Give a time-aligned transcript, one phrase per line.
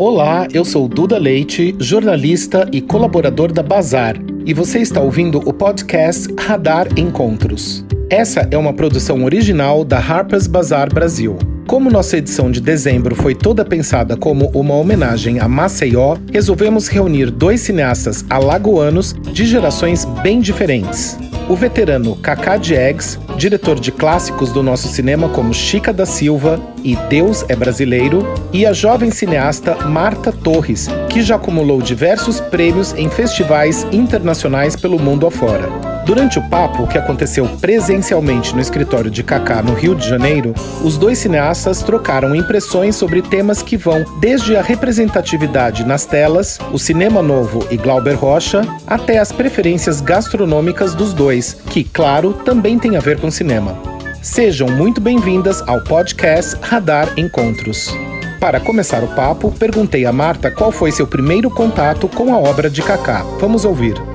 [0.00, 4.14] Olá, eu sou Duda Leite, jornalista e colaborador da Bazar,
[4.46, 7.84] e você está ouvindo o podcast Radar Encontros.
[8.08, 11.36] Essa é uma produção original da Harper's Bazaar Brasil.
[11.68, 17.30] Como nossa edição de dezembro foi toda pensada como uma homenagem a Maceió, resolvemos reunir
[17.30, 21.16] dois cineastas alagoanos de gerações bem diferentes
[21.48, 26.94] o veterano Kaká Diegues, diretor de clássicos do nosso cinema como Chica da Silva e
[27.08, 33.08] Deus é Brasileiro, e a jovem cineasta Marta Torres, que já acumulou diversos prêmios em
[33.08, 35.87] festivais internacionais pelo mundo afora.
[36.08, 40.96] Durante o papo, que aconteceu presencialmente no escritório de Kaká no Rio de Janeiro, os
[40.96, 47.20] dois cineastas trocaram impressões sobre temas que vão desde a representatividade nas telas, o cinema
[47.20, 53.00] novo e Glauber Rocha, até as preferências gastronômicas dos dois, que, claro, também tem a
[53.00, 53.78] ver com cinema.
[54.22, 57.94] Sejam muito bem-vindas ao podcast Radar Encontros.
[58.40, 62.70] Para começar o papo, perguntei a Marta qual foi seu primeiro contato com a obra
[62.70, 63.22] de Kaká.
[63.38, 64.07] Vamos ouvir.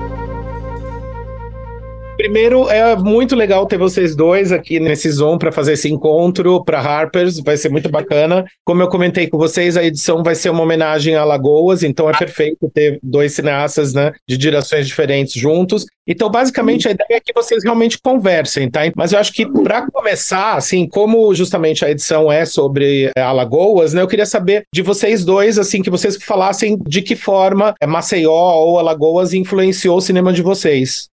[2.24, 6.80] Primeiro, é muito legal ter vocês dois aqui nesse Zoom para fazer esse encontro para
[6.80, 8.46] Harper's, vai ser muito bacana.
[8.64, 12.16] Como eu comentei com vocês, a edição vai ser uma homenagem a Lagoas, então é
[12.16, 15.84] perfeito ter dois cineastas né, de direções diferentes juntos.
[16.06, 18.80] Então, basicamente, a ideia é que vocês realmente conversem, tá?
[18.96, 23.92] Mas eu acho que para começar, assim, como justamente a edição é sobre é, Alagoas,
[23.92, 28.32] né, eu queria saber de vocês dois, assim, que vocês falassem de que forma Maceió
[28.32, 31.10] ou Alagoas influenciou o cinema de vocês.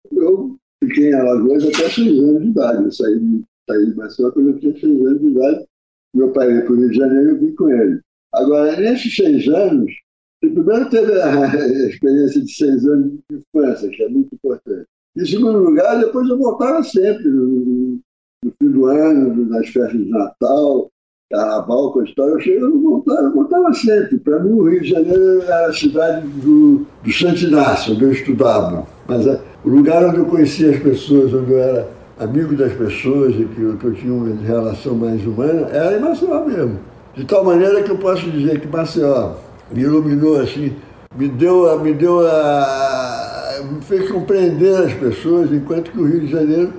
[0.87, 2.83] Fiquei em Alagoas até seis anos de idade.
[2.83, 5.65] Eu saí, saí de Maceió quando eu tinha seis anos de idade.
[6.13, 7.99] Meu pai veio para o Rio de Janeiro e eu vim com ele.
[8.33, 9.91] Agora, nesses seis anos,
[10.39, 11.47] primeiro teve a
[11.87, 14.85] experiência de seis anos de infância, que é muito importante.
[15.15, 17.99] Em segundo lugar, depois eu voltava sempre, no,
[18.43, 20.89] no fim do ano, nas festas de Natal,
[21.29, 24.17] carnaval, com a história, eu, chegava, eu, voltava, eu voltava sempre.
[24.19, 28.11] Para mim, o Rio de Janeiro era a cidade do, do Santo Inácio, onde eu
[28.11, 28.87] estudava.
[29.07, 33.35] Mas é, o lugar onde eu conhecia as pessoas, onde eu era amigo das pessoas
[33.35, 36.79] e que eu, que eu tinha uma relação mais humana, era em Maceió mesmo.
[37.15, 39.33] De tal maneira que eu posso dizer que Maceió
[39.71, 40.73] me iluminou assim,
[41.15, 46.27] me deu, me deu a, me fez compreender as pessoas, enquanto que o Rio de
[46.27, 46.73] Janeiro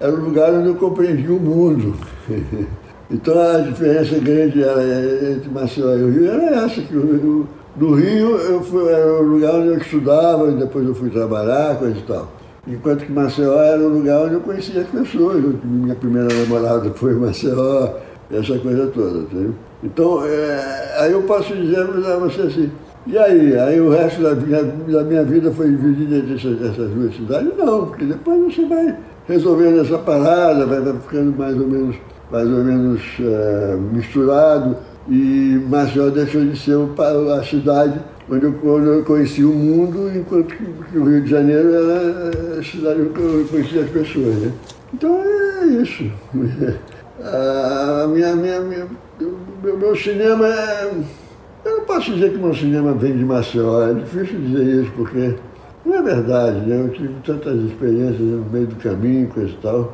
[0.00, 1.94] era o lugar onde eu compreendi o mundo.
[3.10, 7.46] então a diferença grande era, entre Maceió e o Rio era essa, que o,
[7.76, 11.78] no Rio eu fui, era o lugar onde eu estudava, e depois eu fui trabalhar,
[11.78, 12.28] coisa e tal.
[12.66, 15.42] Enquanto que Maceió era o lugar onde eu conhecia as pessoas.
[15.64, 17.88] Minha primeira namorada foi Maceió,
[18.30, 19.18] essa coisa toda.
[19.20, 19.54] Entendeu?
[19.82, 22.70] Então, é, aí eu posso dizer para você assim,
[23.04, 23.58] e aí?
[23.58, 27.52] Aí o resto da minha, da minha vida foi dividido entre essas, essas, duas cidades?
[27.58, 28.96] Não, porque depois você vai
[29.26, 31.96] resolvendo essa parada, vai, vai ficando mais ou menos,
[32.30, 34.76] mais ou menos é, misturado,
[35.08, 41.04] e Maceió deixou de ser a cidade onde eu, conheci o mundo, enquanto que, o
[41.04, 44.34] Rio de Janeiro era a cidade onde eu conhecia as pessoas.
[44.36, 44.52] Né?
[44.94, 46.10] Então é isso.
[47.24, 48.86] A minha, minha, minha,
[49.62, 50.90] meu, meu cinema é.
[51.64, 55.34] Eu não posso dizer que meu cinema vem de Maceió, é difícil dizer isso, porque
[55.86, 56.80] não é verdade, né?
[56.80, 59.92] Eu tive tantas experiências no meio do caminho, coisa e tal,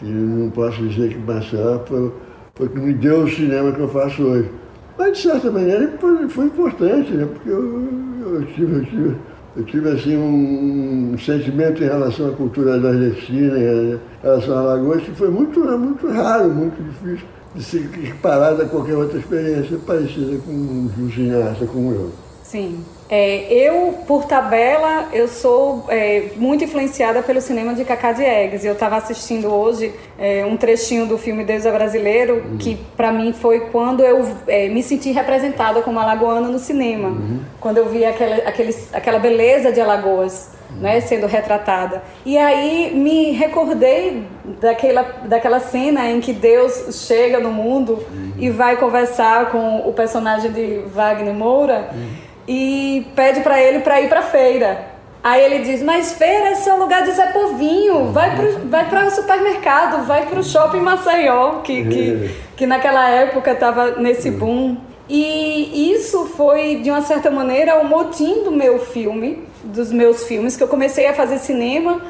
[0.00, 2.12] e não posso dizer que Maceió foi,
[2.60, 4.50] foi que me deu o cinema que eu faço hoje.
[4.98, 5.90] Mas, de certa maneira,
[6.28, 7.24] foi, importante, né?
[7.24, 7.88] Porque eu,
[8.22, 9.16] eu, tive, eu, tive,
[9.56, 15.12] eu tive, assim, um, sentimento em relação à cultura nordestina, em relação a Alagoas, que
[15.12, 20.52] foi muito, muito raro, muito difícil de ser equiparada a qualquer outra experiência parecida com
[20.52, 22.10] um cineasta como eu.
[22.42, 22.84] Sim.
[23.10, 28.64] É, eu, por tabela, eu sou é, muito influenciada pelo cinema de Cacá Diegues.
[28.64, 32.56] Eu estava assistindo hoje é, um trechinho do filme Deus é Brasileiro, uhum.
[32.56, 37.08] que para mim foi quando eu é, me senti representada como alagoana no cinema.
[37.08, 37.40] Uhum.
[37.58, 42.02] Quando eu vi aquela, aqueles, aquela beleza de Alagoas né, sendo retratada.
[42.24, 44.24] E aí me recordei
[44.60, 48.32] daquela, daquela cena em que Deus chega no mundo uhum.
[48.38, 52.29] e vai conversar com o personagem de Wagner Moura uhum.
[52.52, 54.86] E pede para ele para ir para feira.
[55.22, 60.04] Aí ele diz: Mas feira é seu lugar de Zé Povinho, vai para vai supermercado,
[60.04, 62.28] vai para o shopping Maceió, que, que, uhum.
[62.56, 64.38] que naquela época estava nesse uhum.
[64.38, 64.76] boom.
[65.08, 70.56] E isso foi, de uma certa maneira, o motim do meu filme, dos meus filmes,
[70.56, 72.00] que eu comecei a fazer cinema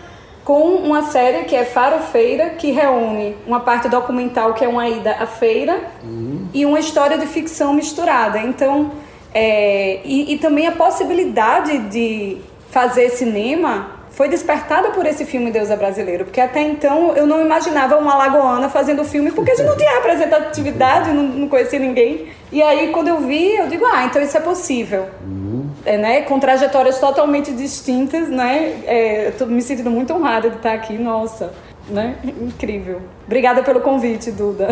[0.44, 5.16] com uma série que é Farofeira, que reúne uma parte documental, que é uma ida
[5.18, 6.48] à feira, uhum.
[6.52, 8.38] e uma história de ficção misturada.
[8.38, 8.90] Então,
[9.34, 12.38] é, e, e também a possibilidade de
[12.70, 17.40] fazer cinema foi despertada por esse filme Deus é Brasileiro, porque até então eu não
[17.40, 22.26] imaginava uma alagoana fazendo filme, porque a gente não tinha representatividade, não, não conhecia ninguém.
[22.52, 25.06] E aí, quando eu vi, eu digo, ah, então isso é possível.
[25.24, 25.70] Uhum.
[25.86, 26.20] É, né?
[26.22, 28.82] Com trajetórias totalmente distintas, né?
[28.84, 31.54] É, eu tô me sentindo muito honrada de estar aqui, nossa,
[31.88, 32.16] né?
[32.24, 33.00] Incrível.
[33.24, 34.68] Obrigada pelo convite, Duda.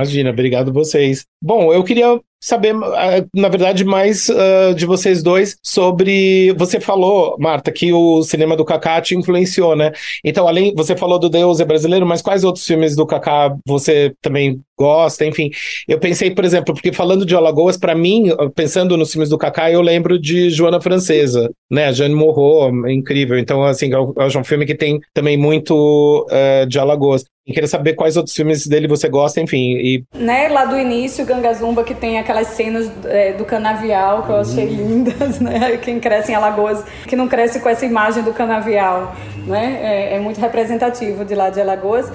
[0.00, 1.26] Imagina, obrigado vocês.
[1.40, 6.52] Bom, eu queria saber, ah, na verdade, mais uh, de vocês dois sobre.
[6.58, 9.92] Você falou, Marta, que o cinema do Kaká te influenciou, né?
[10.24, 14.12] Então, além, você falou do Deus é brasileiro, mas quais outros filmes do Kaká você
[14.20, 15.24] também gosta?
[15.24, 15.50] Enfim,
[15.86, 19.70] eu pensei, por exemplo, porque falando de Alagoas, para mim, pensando nos filmes do Kaká,
[19.70, 21.86] eu lembro de Joana Francesa, né?
[21.86, 23.38] A Jane Morro, incrível.
[23.38, 27.24] Então, assim, eu acho um filme que tem também muito uh, de Alagoas.
[27.44, 29.72] E queria saber quais outros filmes dele você gosta, enfim.
[29.72, 30.04] E...
[30.14, 34.36] Né, lá do início, Ganga Zumba, que tem aquelas cenas é, do canavial que eu
[34.36, 34.76] achei uhum.
[34.76, 35.76] lindas, né?
[35.76, 39.14] Quem cresce em Alagoas, que não cresce com essa imagem do canavial,
[39.46, 39.78] né?
[39.82, 42.10] É, é muito representativo de lá de Alagoas.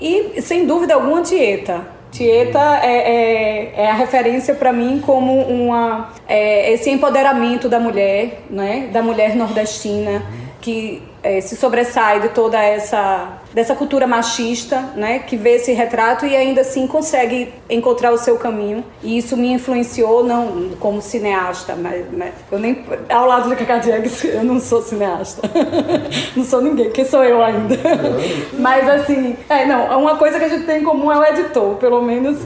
[0.00, 1.80] E, sem dúvida alguma, Tieta.
[2.10, 8.42] Tieta é, é, é, a referência para mim como uma, é, esse empoderamento da mulher,
[8.50, 8.90] né?
[8.92, 10.22] da mulher nordestina,
[10.60, 16.24] que é, se sobressai de toda essa dessa cultura machista, né, que vê esse retrato
[16.24, 18.82] e ainda assim consegue encontrar o seu caminho.
[19.02, 23.80] E isso me influenciou não como cineasta, mas, mas eu nem ao lado de Cacá
[24.24, 25.42] eu não sou cineasta.
[26.34, 27.76] não sou ninguém, quem sou eu ainda.
[28.58, 31.74] mas assim, é, não, uma coisa que a gente tem em comum é o editor,
[31.76, 32.38] pelo menos.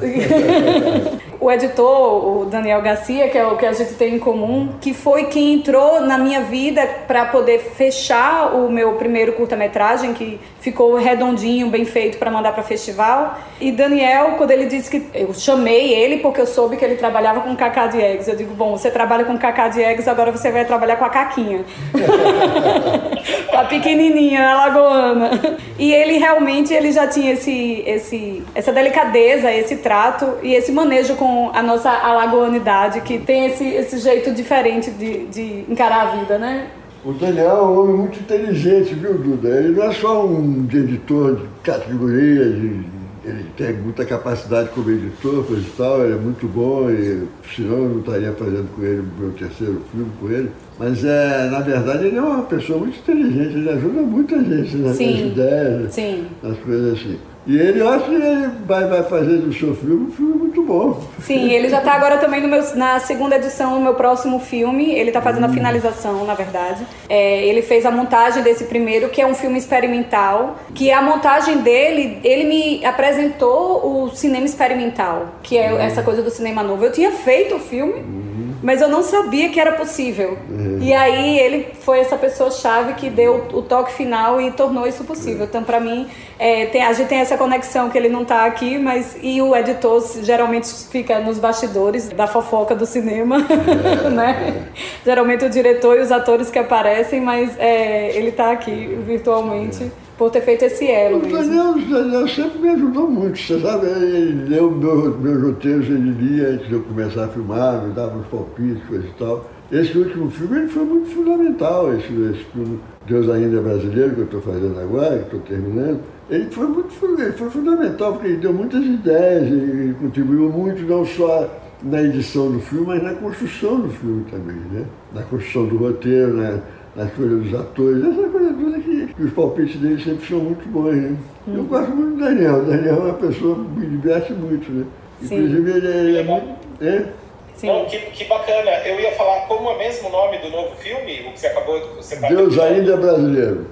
[1.41, 4.93] o editor, o Daniel Garcia, que é o que a gente tem em comum, que
[4.93, 10.97] foi quem entrou na minha vida para poder fechar o meu primeiro curta-metragem, que ficou
[10.97, 13.39] redondinho, bem feito para mandar para festival.
[13.61, 17.41] E Daniel, quando ele disse que eu chamei ele porque eu soube que ele trabalhava
[17.41, 20.51] com Cacá de Eggs, eu digo, bom, você trabalha com Cacá de Eggs, agora você
[20.51, 21.65] vai trabalhar com a Caquinha.
[23.51, 25.31] com a pequenininha, a lagoana.
[25.79, 31.17] E ele realmente ele já tinha esse, esse, essa delicadeza, esse trato e esse manejo
[31.17, 36.39] com a nossa alagoanidade, que tem esse, esse jeito diferente de, de encarar a vida,
[36.39, 36.67] né?
[37.07, 39.49] O Daniel é um homem muito inteligente, viu, Duda?
[39.49, 42.81] Ele não é só um editor de categoria, de,
[43.25, 47.77] ele tem muita capacidade como editor, coisa e tal, ele é muito bom, e senão
[47.77, 50.51] eu não estaria fazendo com ele o meu terceiro filme com ele.
[50.81, 54.97] Mas, é, na verdade, ele é uma pessoa muito inteligente, ele ajuda muita gente nas,
[54.97, 56.25] sim, nas ideias, sim.
[56.43, 57.19] nas coisas assim.
[57.47, 60.63] E ele, eu acho que ele vai, vai fazer do seu filme um filme muito
[60.63, 61.01] bom.
[61.21, 64.93] Sim, ele já está agora também no meu, na segunda edição do meu próximo filme.
[64.93, 65.51] Ele está fazendo hum.
[65.51, 66.85] a finalização, na verdade.
[67.09, 70.59] É, ele fez a montagem desse primeiro, que é um filme experimental.
[70.75, 75.79] Que a montagem dele, ele me apresentou o cinema experimental, que é hum.
[75.79, 76.85] essa coisa do cinema novo.
[76.85, 78.01] Eu tinha feito o filme.
[78.01, 78.36] Hum
[78.67, 80.37] mas eu não sabia que era possível.
[80.51, 80.81] Uhum.
[80.83, 85.05] E aí ele foi essa pessoa chave que deu o toque final e tornou isso
[85.05, 85.45] possível.
[85.45, 88.77] Então para mim é, tem, a gente tem essa conexão que ele não está aqui,
[88.77, 94.65] mas e o editor geralmente fica nos bastidores da fofoca do cinema, é, né?
[94.75, 94.81] É.
[95.05, 100.31] Geralmente o diretor e os atores que aparecem, mas é, ele está aqui virtualmente por
[100.31, 101.19] ter feito esse elo.
[101.19, 103.87] O Daniel, Daniel sempre me ajudou muito, você sabe?
[103.87, 108.19] Ele leu meu, meus roteiros, ele lia antes de eu começar a filmar, me dava
[108.19, 109.51] uns palpites, coisa e tal.
[109.71, 114.21] Esse último filme ele foi muito fundamental, esse, esse filme Deus Ainda é Brasileiro, que
[114.21, 116.01] eu estou fazendo agora, que estou terminando.
[116.31, 121.05] Ele foi muito ele foi fundamental, porque ele deu muitas ideias, ele contribuiu muito, não
[121.05, 121.49] só
[121.83, 124.87] na edição do filme, mas na construção do filme também, né?
[125.13, 126.63] Na construção do roteiro, né?
[126.97, 130.69] na escolha dos atores, essa coisa toda que, que os palpites dele sempre são muito
[130.69, 131.17] bons, né?
[131.47, 131.57] Uhum.
[131.57, 132.57] Eu gosto muito do Daniel.
[132.57, 134.85] O Daniel é uma pessoa que me diverte muito, né?
[135.23, 135.37] Sim.
[135.37, 136.47] Inclusive ele é, ele é muito.
[136.81, 137.07] É?
[137.55, 137.69] Sim.
[137.69, 138.71] Não, que, que bacana.
[138.85, 141.81] Eu ia falar como é mesmo o nome do novo filme, o que você acabou
[141.81, 141.97] de.
[141.97, 143.67] Você tá Deus ainda é brasileiro.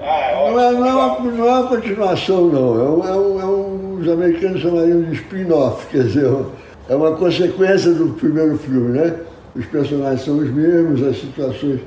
[0.00, 2.80] Ah, é ótimo, não, é, não, é uma, não é uma continuação, não.
[2.80, 6.30] É um, é um, é um, os americanos chamariam de spin-off, quer dizer,
[6.88, 9.16] é uma consequência do primeiro filme, né?
[9.54, 11.80] Os personagens são os mesmos, as situações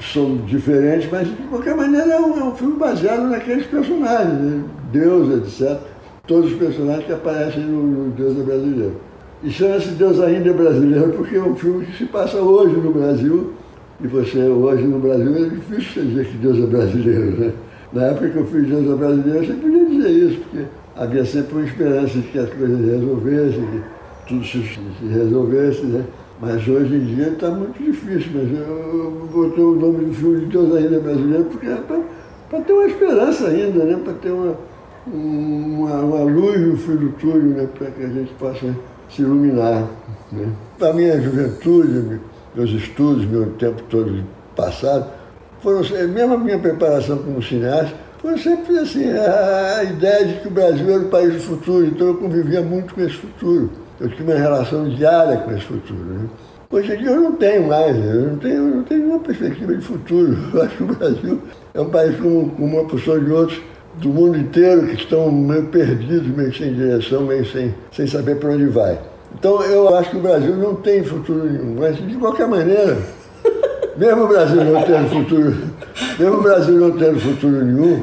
[0.00, 4.64] são diferentes, mas de qualquer maneira é um, é um filme baseado naqueles personagens, né?
[4.90, 5.78] Deus, etc.
[6.26, 8.96] Todos os personagens que aparecem no, no Deus é Brasileiro.
[9.42, 12.92] E chama-se Deus ainda é Brasileiro porque é um filme que se passa hoje no
[12.92, 13.52] Brasil.
[14.00, 17.52] E você, hoje no Brasil, é difícil você dizer que Deus é brasileiro, né?
[17.92, 20.64] Na época que eu fiz Deus é Brasileiro, você podia dizer isso, porque
[20.96, 23.80] havia sempre uma esperança de que as coisas resolvessem, que
[24.26, 24.58] tudo se
[25.08, 26.04] resolvesse, né?
[26.42, 30.46] Mas hoje em dia está muito difícil, mas eu botei o nome do filme de
[30.46, 31.76] Deus ainda brasileiro porque é
[32.50, 34.00] para ter uma esperança ainda, né?
[34.02, 34.56] para ter uma,
[35.06, 37.68] uma, uma, luz no fim do túnel, né?
[37.78, 38.76] para que a gente possa
[39.08, 39.88] se iluminar.
[40.32, 40.52] Né?
[40.80, 42.18] A minha juventude,
[42.56, 44.24] meus estudos, meu tempo todo
[44.56, 45.12] passado,
[45.60, 50.50] foram, mesmo a minha preparação como cineasta, foi sempre assim, a ideia de que o
[50.50, 53.70] Brasil era o país do futuro, então eu convivia muito com esse futuro.
[54.02, 56.00] Eu tinha uma relação diária com esse futuro.
[56.00, 56.28] Né?
[56.68, 58.12] Hoje em dia eu não tenho mais, né?
[58.12, 60.36] eu não tenho, não tenho nenhuma perspectiva de futuro.
[60.52, 61.42] Eu acho que o Brasil
[61.72, 63.60] é um país como, como uma porção de outros
[63.94, 68.50] do mundo inteiro que estão meio perdidos, meio sem direção, meio sem, sem saber para
[68.50, 68.98] onde vai.
[69.38, 72.98] Então eu acho que o Brasil não tem futuro nenhum, mas de qualquer maneira,
[73.96, 75.54] mesmo o Brasil não tendo futuro,
[76.18, 78.02] mesmo o Brasil não tendo futuro nenhum,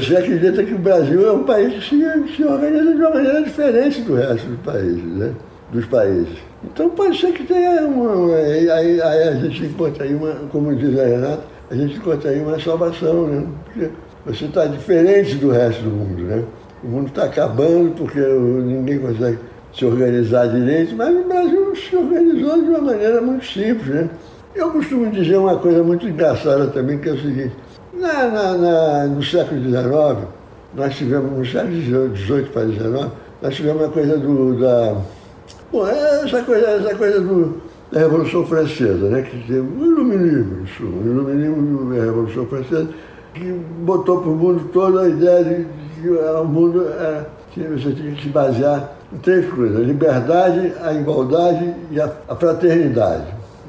[0.00, 3.42] você acredita que o Brasil é um país que se, se organiza de uma maneira
[3.42, 5.32] diferente do resto dos países, né?
[5.70, 6.36] Dos países.
[6.64, 8.12] Então pode ser que tenha uma.
[8.12, 12.30] uma aí, aí, a gente encontra aí uma, como diz a Renata, a gente encontra
[12.30, 13.46] aí uma salvação, né?
[13.64, 13.90] Porque
[14.26, 16.42] você está diferente do resto do mundo, né?
[16.82, 19.38] O mundo está acabando porque ninguém consegue
[19.72, 24.08] se organizar direito, mas o Brasil se organizou de uma maneira muito simples, né?
[24.54, 27.52] Eu costumo dizer uma coisa muito engraçada também, que é o seguinte,
[28.04, 30.28] na, na, na, no século XIX,
[30.74, 34.96] nós tivemos, no século XVIII para XIX, nós tivemos uma coisa do, da...
[35.72, 39.22] Bom, é essa coisa, essa coisa do, da Revolução Francesa, né?
[39.22, 42.88] Que teve o iluminismo, isso, o iluminismo da Revolução Francesa,
[43.32, 45.66] que botou para o mundo toda a ideia de,
[46.00, 50.72] que o mundo é, que você tinha que se basear em três coisas: a liberdade,
[50.82, 53.26] a igualdade e a, a fraternidade.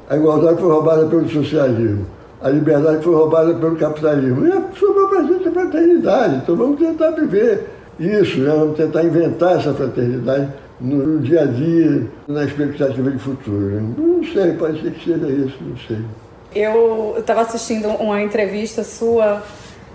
[0.08, 2.06] A igualdade foi roubada pelo socialismo,
[2.40, 4.46] a liberdade foi roubada pelo capitalismo.
[4.46, 6.36] E sobrou para a gente a fraternidade.
[6.36, 7.66] Então vamos tentar viver
[7.98, 8.50] isso, né?
[8.50, 10.48] vamos tentar inventar essa fraternidade
[10.80, 13.80] no, dia a dia, na expectativa de futuro.
[13.80, 13.94] Né?
[13.96, 15.98] Não sei, pode ser que seja isso, não sei.
[16.54, 19.42] Eu estava assistindo uma entrevista sua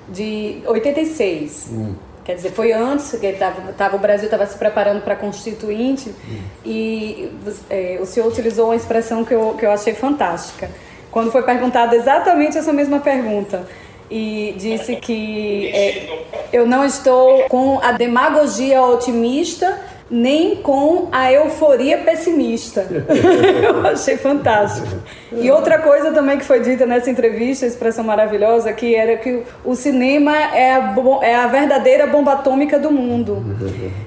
[0.09, 1.69] de 86.
[1.71, 1.95] Hum.
[2.23, 6.09] Quer dizer, foi antes que tava, tava o Brasil estava se preparando para a Constituinte
[6.09, 6.37] hum.
[6.63, 7.31] e
[7.69, 10.69] é, o senhor utilizou uma expressão que eu, que eu achei fantástica.
[11.11, 13.67] Quando foi perguntada exatamente essa mesma pergunta
[14.09, 16.19] e disse que é,
[16.51, 19.79] eu não estou com a demagogia otimista
[20.11, 22.85] nem com a euforia pessimista.
[23.63, 25.01] eu achei fantástico.
[25.31, 29.73] E outra coisa também que foi dita nessa entrevista, expressão maravilhosa, que era que o
[29.73, 33.41] cinema é a, é a verdadeira bomba atômica do mundo.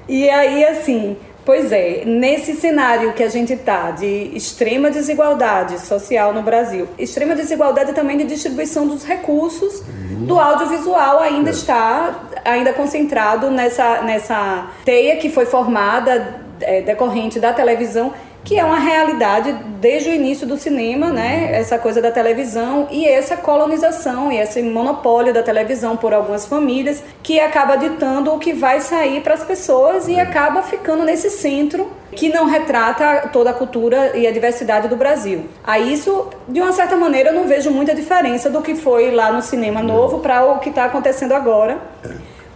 [0.07, 6.33] E aí, assim, Pois é, nesse cenário que a gente está de extrema desigualdade social
[6.33, 10.25] no Brasil, extrema desigualdade também de distribuição dos recursos uhum.
[10.25, 11.53] do audiovisual ainda é.
[11.53, 18.11] está ainda concentrado nessa, nessa teia que foi formada é, decorrente da televisão
[18.45, 21.49] que é uma realidade desde o início do cinema, né?
[21.51, 27.03] Essa coisa da televisão e essa colonização e esse monopólio da televisão por algumas famílias
[27.23, 31.91] que acaba ditando o que vai sair para as pessoas e acaba ficando nesse centro
[32.11, 35.49] que não retrata toda a cultura e a diversidade do Brasil.
[35.63, 39.31] A isso, de uma certa maneira, eu não vejo muita diferença do que foi lá
[39.31, 41.79] no cinema novo para o que está acontecendo agora.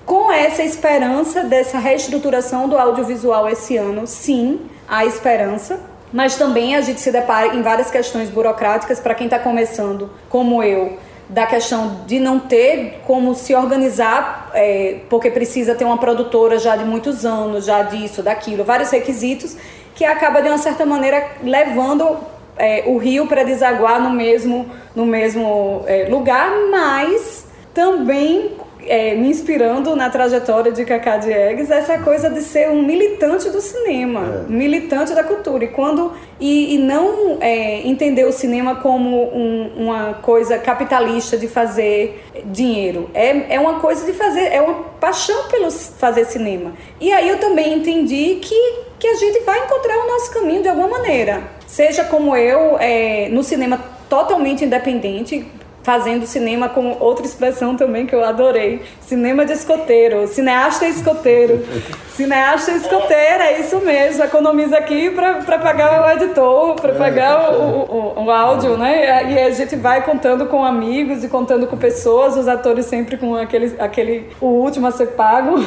[0.10, 5.80] Com essa esperança dessa reestruturação do audiovisual esse ano, sim, a esperança,
[6.12, 10.64] mas também a gente se depara em várias questões burocráticas para quem está começando, como
[10.64, 10.98] eu,
[11.30, 16.76] da questão de não ter como se organizar, é, porque precisa ter uma produtora já
[16.76, 19.56] de muitos anos, já disso, daquilo, vários requisitos,
[19.94, 22.18] que acaba de uma certa maneira levando
[22.58, 29.30] é, o rio para desaguar no mesmo, no mesmo é, lugar, mas também é, me
[29.30, 34.52] inspirando na trajetória de Cacá Diegues essa coisa de ser um militante do cinema, é.
[34.52, 35.66] militante da cultura.
[35.66, 41.48] E quando e, e não é, entender o cinema como um, uma coisa capitalista de
[41.48, 43.10] fazer dinheiro.
[43.14, 46.74] É, é uma coisa de fazer, é uma paixão pelo fazer cinema.
[47.00, 50.70] E aí eu também entendi que, que a gente vai encontrar o nosso caminho de
[50.70, 51.44] alguma maneira.
[51.68, 55.46] Seja como eu, é, no cinema totalmente independente,
[55.84, 58.82] fazendo cinema com outra expressão também que eu adorei.
[59.02, 61.66] Cinema de escoteiro, cineasta escoteiro.
[62.10, 64.24] cineasta escoteiro, é isso mesmo.
[64.24, 69.32] Economiza aqui para pagar o editor, para pagar o, o, o, áudio, né?
[69.32, 73.36] E a gente vai contando com amigos e contando com pessoas, os atores sempre com
[73.36, 75.58] aquele, aquele o último a ser pago,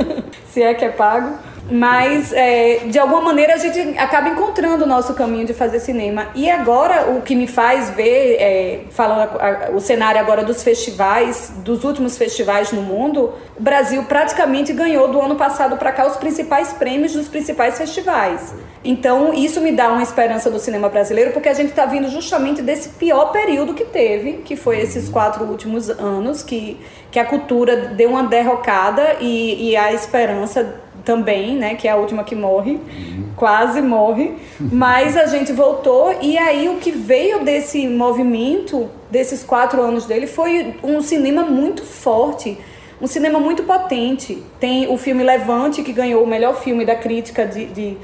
[0.50, 1.49] se é que é pago.
[1.70, 6.28] Mas, é, de alguma maneira, a gente acaba encontrando o nosso caminho de fazer cinema.
[6.34, 10.64] E agora, o que me faz ver, é, falando a, a, o cenário agora dos
[10.64, 16.06] festivais, dos últimos festivais no mundo, o Brasil praticamente ganhou do ano passado para cá
[16.06, 18.52] os principais prêmios dos principais festivais.
[18.82, 22.62] Então, isso me dá uma esperança do cinema brasileiro, porque a gente está vindo justamente
[22.62, 27.76] desse pior período que teve, que foi esses quatro últimos anos, que, que a cultura
[27.76, 32.72] deu uma derrocada e, e a esperança também, né, que é a última que morre,
[32.72, 33.24] uhum.
[33.36, 39.82] quase morre, mas a gente voltou e aí o que veio desse movimento, desses quatro
[39.82, 42.58] anos dele, foi um cinema muito forte,
[43.00, 44.42] um cinema muito potente.
[44.58, 47.64] Tem o filme Levante, que ganhou o melhor filme da crítica de...
[47.66, 47.96] de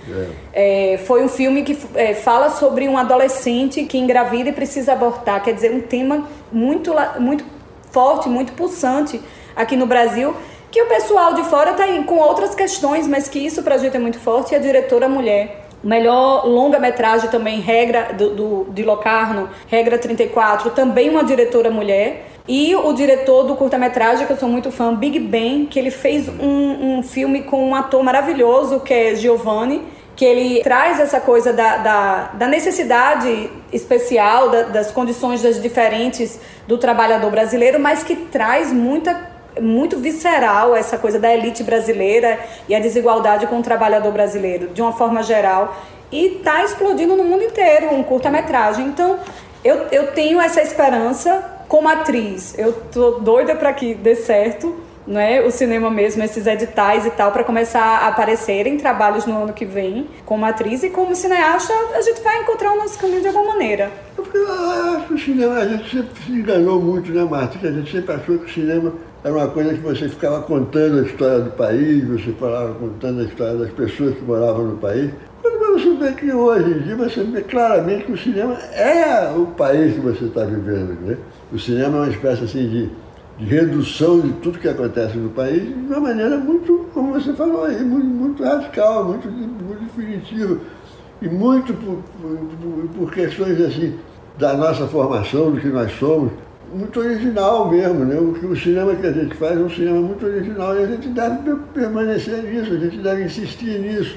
[0.55, 0.95] é.
[0.95, 5.43] É, foi um filme que é, fala sobre um adolescente que engravida e precisa abortar,
[5.43, 7.45] quer dizer, um tema muito, muito
[7.91, 9.21] forte, muito pulsante
[9.55, 10.35] aqui no Brasil,
[10.77, 13.97] que o pessoal de fora está com outras questões, mas que isso para a gente
[13.97, 15.69] é muito forte, e a diretora mulher.
[15.83, 22.27] Melhor longa-metragem também, Regra do, do, de Locarno, Regra 34, também uma diretora mulher.
[22.47, 26.29] E o diretor do curta-metragem, que eu sou muito fã, Big Ben, que ele fez
[26.29, 29.83] um, um filme com um ator maravilhoso, que é Giovanni,
[30.15, 36.39] que ele traz essa coisa da, da, da necessidade especial, da, das condições das diferentes
[36.69, 42.75] do trabalhador brasileiro, mas que traz muita muito visceral essa coisa da elite brasileira e
[42.75, 45.77] a desigualdade com o trabalhador brasileiro, de uma forma geral.
[46.11, 48.87] E está explodindo no mundo inteiro um curta-metragem.
[48.87, 49.19] Então,
[49.65, 52.57] eu, eu tenho essa esperança como atriz.
[52.59, 55.41] Eu tô doida para que dê certo, né?
[55.43, 59.65] O cinema mesmo, esses editais e tal, para começar a aparecerem trabalhos no ano que
[59.65, 63.53] vem como atriz e como cineasta, a gente vai encontrar o nosso caminho de alguma
[63.53, 63.91] maneira.
[64.15, 67.59] Porque eu acho que o cinema, a gente sempre se enganou muito, né, Marta?
[67.67, 68.93] A gente sempre achou que o cinema
[69.25, 73.25] era uma coisa que você ficava contando a história do país, você falava contando a
[73.25, 75.11] história das pessoas que moravam no país.
[75.43, 79.47] Quando você vê que hoje em dia você vê claramente que o cinema é o
[79.47, 80.97] país que você está vivendo.
[81.01, 81.17] Né?
[81.53, 82.91] O cinema é uma espécie assim de,
[83.39, 87.65] de, redução de tudo que acontece no país de uma maneira muito, como você falou
[87.65, 90.59] aí, muito, muito radical, muito, muito definitiva.
[91.21, 93.99] E muito por, por, por questões assim
[94.39, 96.31] da nossa formação, do que nós somos
[96.75, 98.17] muito original mesmo, né?
[98.17, 101.09] O, o cinema que a gente faz é um cinema muito original e a gente
[101.09, 104.17] deve permanecer nisso, a gente deve insistir nisso,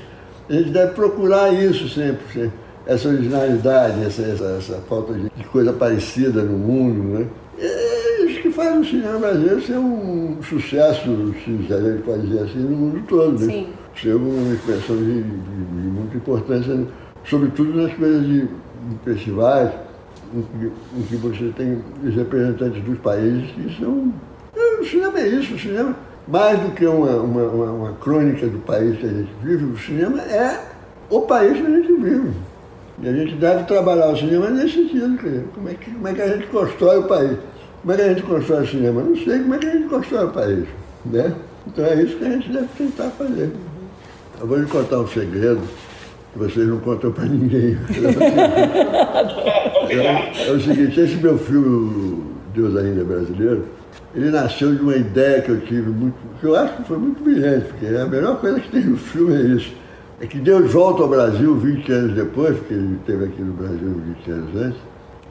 [0.50, 2.52] a gente deve procurar isso sempre, sempre.
[2.86, 7.28] essa originalidade, essa, essa, essa falta de, de, coisa parecida no mundo, né?
[7.60, 12.44] É isso que faz o cinema brasileiro ser um sucesso, se a gente pode dizer
[12.44, 13.46] assim, no mundo todo, né?
[13.46, 13.68] Sim.
[14.02, 16.80] Ser uma expressão de, de, de muita importância,
[17.26, 18.48] sobretudo nas coisas de
[19.04, 19.72] festivais
[20.34, 24.14] em que, em que você tem os representantes dos países que são.
[24.56, 25.96] É, o cinema é isso, o cinema,
[26.28, 29.78] mais do que uma, uma, uma, uma crônica do país que a gente vive, o
[29.78, 30.60] cinema é
[31.10, 32.32] o país que a gente vive.
[33.02, 36.14] E a gente deve trabalhar o cinema nesse sentido, quer como é, que, como é
[36.14, 37.38] que a gente constrói o país?
[37.82, 39.02] Como é que a gente constrói o cinema?
[39.02, 40.66] Não sei como é que a gente constrói o país.
[41.06, 41.34] Né?
[41.66, 43.52] Então é isso que a gente deve tentar fazer.
[44.40, 45.62] Eu vou lhe contar um segredo
[46.34, 47.78] que vocês não contam para ninguém.
[49.90, 52.24] é, é, o seguinte, esse meu filme,
[52.54, 53.66] Deus Ainda é Brasileiro,
[54.14, 57.24] ele nasceu de uma ideia que eu tive, muito, que eu acho que foi muito
[57.24, 59.74] brilhante, porque a melhor coisa que tem no filme é isso.
[60.22, 64.02] É que Deus volta ao Brasil 20 anos depois, porque ele esteve aqui no Brasil
[64.26, 64.80] 20 anos antes,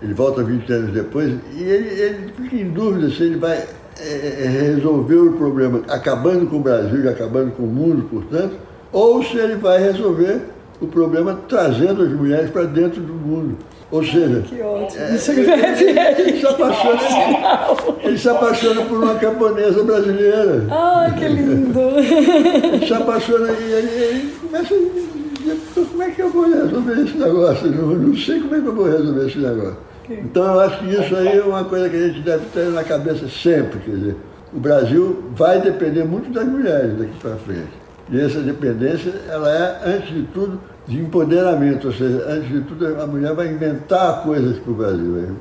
[0.00, 3.64] ele volta 20 anos depois, e ele, ele fica em dúvida se ele vai
[4.00, 8.54] é, é, resolver o problema acabando com o Brasil e acabando com o mundo, portanto,
[8.92, 10.40] ou se ele vai resolver
[10.80, 13.58] o problema trazendo as mulheres para dentro do mundo.
[13.90, 15.02] Ou seja, que ótimo.
[15.02, 17.00] É, ele, ele, se apaixona,
[18.04, 20.66] ele se apaixona por uma camponesa brasileira.
[20.70, 21.80] Ah, que lindo!
[21.80, 27.16] Ele se apaixona e ele, começa a dizer, como é que eu vou resolver esse
[27.16, 27.70] negócio?
[27.70, 29.78] Não, não sei como é que eu vou resolver esse negócio.
[30.10, 32.84] Então eu acho que isso aí é uma coisa que a gente deve ter na
[32.84, 34.16] cabeça sempre, quer dizer,
[34.52, 37.72] o Brasil vai depender muito das mulheres daqui para frente.
[38.10, 43.00] E essa dependência, ela é, antes de tudo, de empoderamento, ou seja, antes de tudo,
[43.00, 45.36] a mulher vai inventar coisas para o Brasil,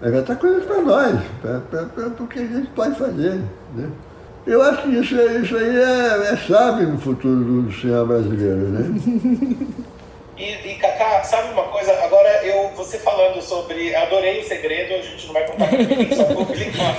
[0.00, 3.40] vai inventar coisas para nós, para o que a gente pode fazer.
[3.76, 3.88] Né?
[4.44, 9.72] Eu acho que isso, isso aí é, é chave no futuro do cinema brasileiro, né?
[10.34, 11.92] E, e Cacá, sabe uma coisa?
[12.02, 13.94] Agora, eu, você falando sobre.
[13.94, 16.96] Adorei o segredo, a gente não vai contar para só vou clicar.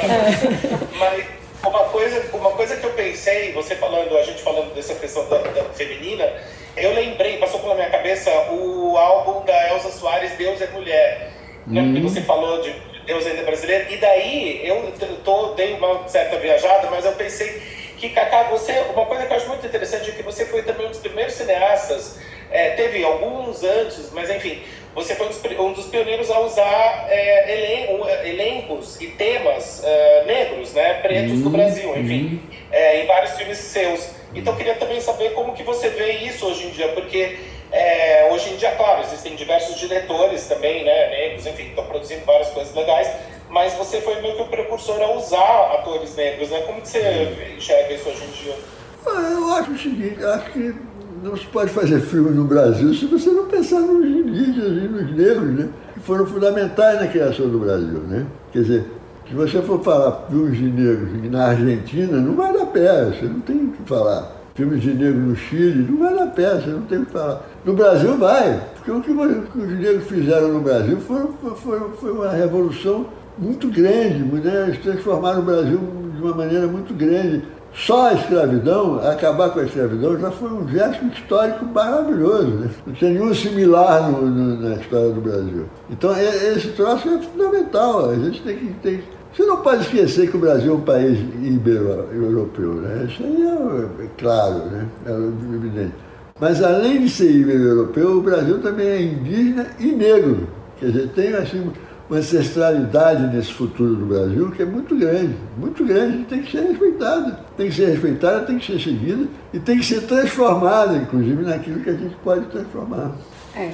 [0.97, 1.25] Mas
[1.69, 5.37] uma coisa, uma coisa que eu pensei, você falando, a gente falando dessa questão da,
[5.37, 6.31] da feminina,
[6.75, 11.31] eu lembrei, passou pela minha cabeça o álbum da Elza Soares, Deus é Mulher.
[11.67, 11.81] Né?
[11.83, 12.09] Porque uhum.
[12.09, 12.73] você falou de
[13.05, 13.91] Deus ainda é brasileiro.
[13.91, 17.61] E daí eu tô, dei uma certa viajada, mas eu pensei
[17.97, 20.87] que, Cacá, você, uma coisa que eu acho muito interessante é que você foi também
[20.87, 22.19] um dos primeiros cineastas,
[22.51, 24.61] é, teve alguns antes, mas enfim,
[24.95, 25.27] você foi
[25.59, 31.41] um dos pioneiros a usar é, elen elencos e temas é, negros, né, pretos uhum,
[31.41, 32.57] do Brasil, enfim, uhum.
[32.71, 34.09] é, em vários filmes seus.
[34.35, 37.37] Então, eu queria também saber como que você vê isso hoje em dia, porque
[37.71, 42.49] é, hoje em dia, claro, existem diversos diretores também, né, negros, enfim, estão produzindo várias
[42.49, 43.11] coisas legais,
[43.49, 46.61] mas você foi meio que o precursor a usar atores negros, né?
[46.61, 48.55] Como que você enxerga isso hoje em dia?
[49.05, 50.75] Ah, eu acho o seguinte, acho que
[51.23, 55.15] não se pode fazer filme no Brasil se você não pensar nos indígenas e nos
[55.15, 55.69] negros, né?
[55.93, 58.25] Que foram fundamentais na criação do Brasil, né?
[58.51, 58.85] Quer dizer,
[59.27, 63.39] se você for falar filmes de negros na Argentina, não vai dar pé, você não
[63.39, 64.43] tem o que falar.
[64.53, 67.41] Filmes de negros no Chile, não vai dar pé, você não tem o que falar.
[67.63, 72.29] No Brasil vai, porque o que, os negros fizeram no Brasil foi, foi, foi uma
[72.31, 73.07] revolução
[73.37, 74.65] muito grande, né?
[74.67, 75.79] eles transformaram o Brasil
[76.15, 77.43] de uma maneira muito grande.
[77.75, 82.47] Só a escravidão, acabar com a escravidão, já foi um gesto histórico maravilhoso.
[82.47, 82.69] Né?
[82.85, 85.65] Não tinha nenhum similar no, no, na história do Brasil.
[85.89, 88.11] Então, esse troço é fundamental.
[88.11, 88.73] A gente tem que.
[88.75, 93.07] Tem, você não pode esquecer que o Brasil é um país ibero-europeu, né?
[93.09, 94.85] Isso aí é, é claro, né?
[95.07, 95.93] é evidente.
[96.39, 100.47] Mas além de ser ibero-europeu, o Brasil também é indígena e negro.
[100.79, 101.71] Quer dizer, tem assim,
[102.13, 106.61] uma ancestralidade nesse futuro do Brasil que é muito grande, muito grande, tem que ser
[106.61, 107.39] respeitada.
[107.57, 111.79] Tem que ser respeitada, tem que ser seguida e tem que ser transformada, inclusive, naquilo
[111.79, 113.11] que a gente pode transformar.
[113.55, 113.71] É.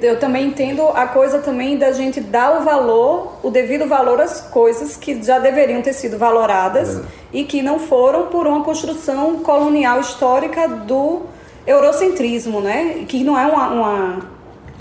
[0.00, 4.40] Eu também entendo a coisa também da gente dar o valor, o devido valor às
[4.40, 7.02] coisas que já deveriam ter sido valoradas é.
[7.32, 11.22] e que não foram por uma construção colonial histórica do
[11.64, 13.04] eurocentrismo, né?
[13.06, 14.31] Que não é uma, uma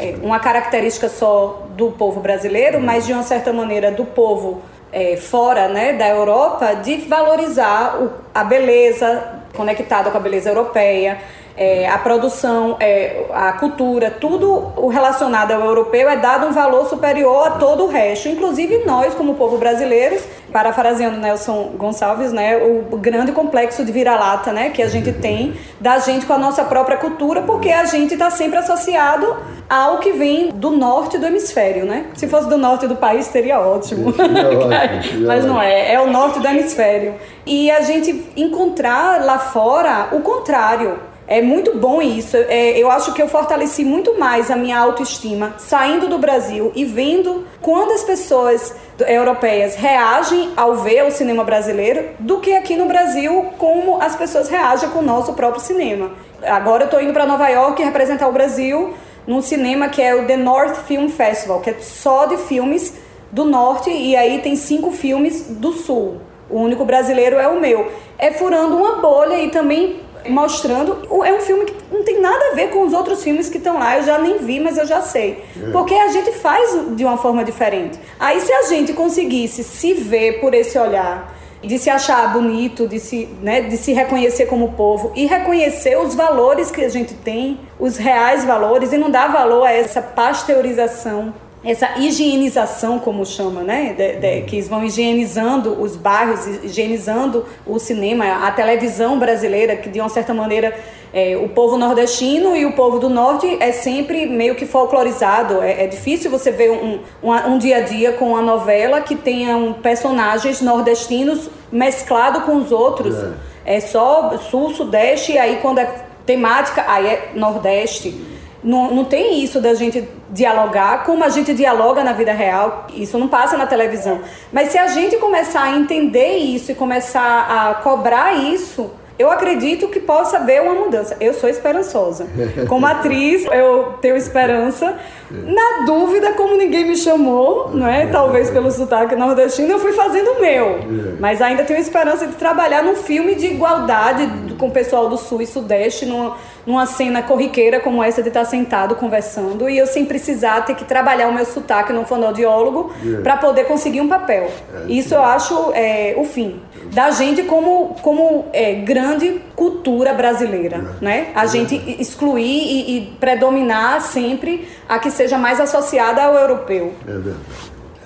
[0.02, 2.84] é, uma característica só do povo brasileiro, uhum.
[2.84, 4.62] mas de uma certa maneira do povo
[4.92, 11.20] é, fora né, da Europa, de valorizar o, a beleza conectada com a beleza europeia,
[11.56, 16.88] é, a produção, é, a cultura, tudo o relacionado ao europeu é dado um valor
[16.88, 20.18] superior a todo o resto, inclusive nós, como povo brasileiro,
[20.52, 26.00] parafraseando Nelson Gonçalves, né, o grande complexo de vira-lata né, que a gente tem da
[26.00, 29.38] gente com a nossa própria cultura, porque a gente está sempre associado
[29.70, 32.08] ao que vem do norte do hemisfério, né?
[32.14, 34.10] Se fosse do norte do país, seria ótimo.
[34.12, 37.16] ótimo Mas não é, é o norte do hemisfério.
[37.46, 42.36] E a gente encontrar lá fora o contrário é muito bom isso.
[42.36, 46.84] É, eu acho que eu fortaleci muito mais a minha autoestima saindo do Brasil e
[46.84, 52.86] vendo quando as pessoas europeias reagem ao ver o cinema brasileiro do que aqui no
[52.86, 56.12] Brasil como as pessoas reagem com o nosso próprio cinema.
[56.44, 58.94] Agora eu estou indo para Nova York representar o Brasil
[59.26, 62.94] num cinema que é o The North Film Festival, que é só de filmes
[63.32, 66.18] do norte e aí tem cinco filmes do sul.
[66.50, 67.90] O único brasileiro é o meu.
[68.18, 71.08] É furando uma bolha e também mostrando.
[71.24, 73.78] É um filme que não tem nada a ver com os outros filmes que estão
[73.80, 73.98] lá.
[73.98, 75.44] Eu já nem vi, mas eu já sei.
[75.62, 75.72] É.
[75.72, 78.00] Porque a gente faz de uma forma diferente.
[78.20, 83.00] Aí, se a gente conseguisse se ver por esse olhar, de se achar bonito, de
[83.00, 87.60] se, né, de se reconhecer como povo e reconhecer os valores que a gente tem,
[87.80, 93.94] os reais valores, e não dar valor a essa pasteurização essa higienização, como chama, né?
[93.94, 100.00] De, de, que vão higienizando os bairros, higienizando o cinema, a televisão brasileira, que de
[100.00, 100.76] uma certa maneira
[101.14, 105.62] é, o povo nordestino e o povo do norte é sempre meio que folclorizado.
[105.62, 109.16] É, é difícil você ver um, um, um, dia a dia com uma novela que
[109.16, 113.16] tenha um personagens nordestinos mesclado com os outros.
[113.64, 118.31] É, é só sul, sudeste, e aí quando é temática, aí é nordeste.
[118.64, 122.88] Não, não tem isso da gente dialogar como a gente dialoga na vida real.
[122.94, 124.22] Isso não passa na televisão.
[124.52, 129.88] Mas se a gente começar a entender isso e começar a cobrar isso, eu acredito
[129.88, 131.16] que possa haver uma mudança.
[131.20, 132.26] Eu sou esperançosa.
[132.68, 134.98] Como atriz, eu tenho esperança.
[135.30, 138.08] Na dúvida, como ninguém me chamou, não é?
[138.08, 140.80] Talvez pelo sotaque nordestino, eu fui fazendo o meu.
[141.20, 145.42] Mas ainda tenho esperança de trabalhar num filme de igualdade com o pessoal do Sul
[145.42, 150.06] e Sudeste, numa, numa cena corriqueira como essa de estar sentado conversando e eu sem
[150.06, 152.94] precisar ter que trabalhar o meu sotaque no fonoaudiólogo
[153.24, 154.52] para poder conseguir um papel.
[154.74, 156.60] É, Isso eu acho é, o fim
[156.94, 161.04] da gente como, como é, grande cultura brasileira, é.
[161.04, 161.32] né?
[161.34, 166.94] A gente excluir e, e, predominar sempre a que seja mais associada ao europeu.
[167.08, 167.38] É verdade.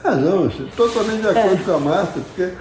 [0.04, 1.66] Razão, totalmente de acordo é.
[1.66, 2.52] com a Marta, porque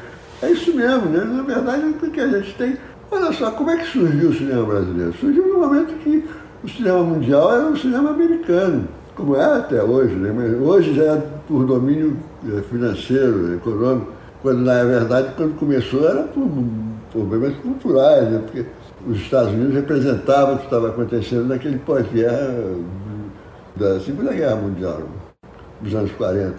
[0.43, 1.25] é isso mesmo, né?
[1.25, 2.77] Na verdade, porque a gente tem.
[3.15, 5.15] Olha só, como é que surgiu o cinema brasileiro?
[5.15, 6.25] Surgiu no momento que
[6.63, 10.33] o cinema mundial era um cinema americano, como é até hoje, né?
[10.35, 16.25] Mas hoje já é por domínio é, financeiro, econômico quando na verdade, quando começou, era
[16.25, 16.47] por
[17.11, 18.41] problemas culturais, né?
[18.45, 18.67] porque
[19.09, 22.55] os Estados Unidos representavam o que estava acontecendo naquele pós-guerra
[23.75, 25.01] da Segunda Guerra Mundial,
[25.81, 26.57] dos anos 40.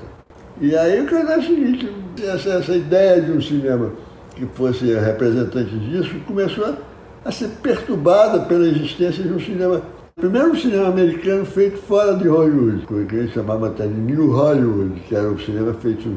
[0.61, 3.91] E aí o que é o seguinte, essa, essa ideia de um cinema
[4.35, 6.75] que fosse representante disso começou a,
[7.23, 9.81] a ser perturbada pela existência de um cinema
[10.17, 14.97] Primeiro um cinema americano feito fora de Hollywood, que eles chamavam até de New Hollywood,
[15.01, 16.07] que era o cinema feito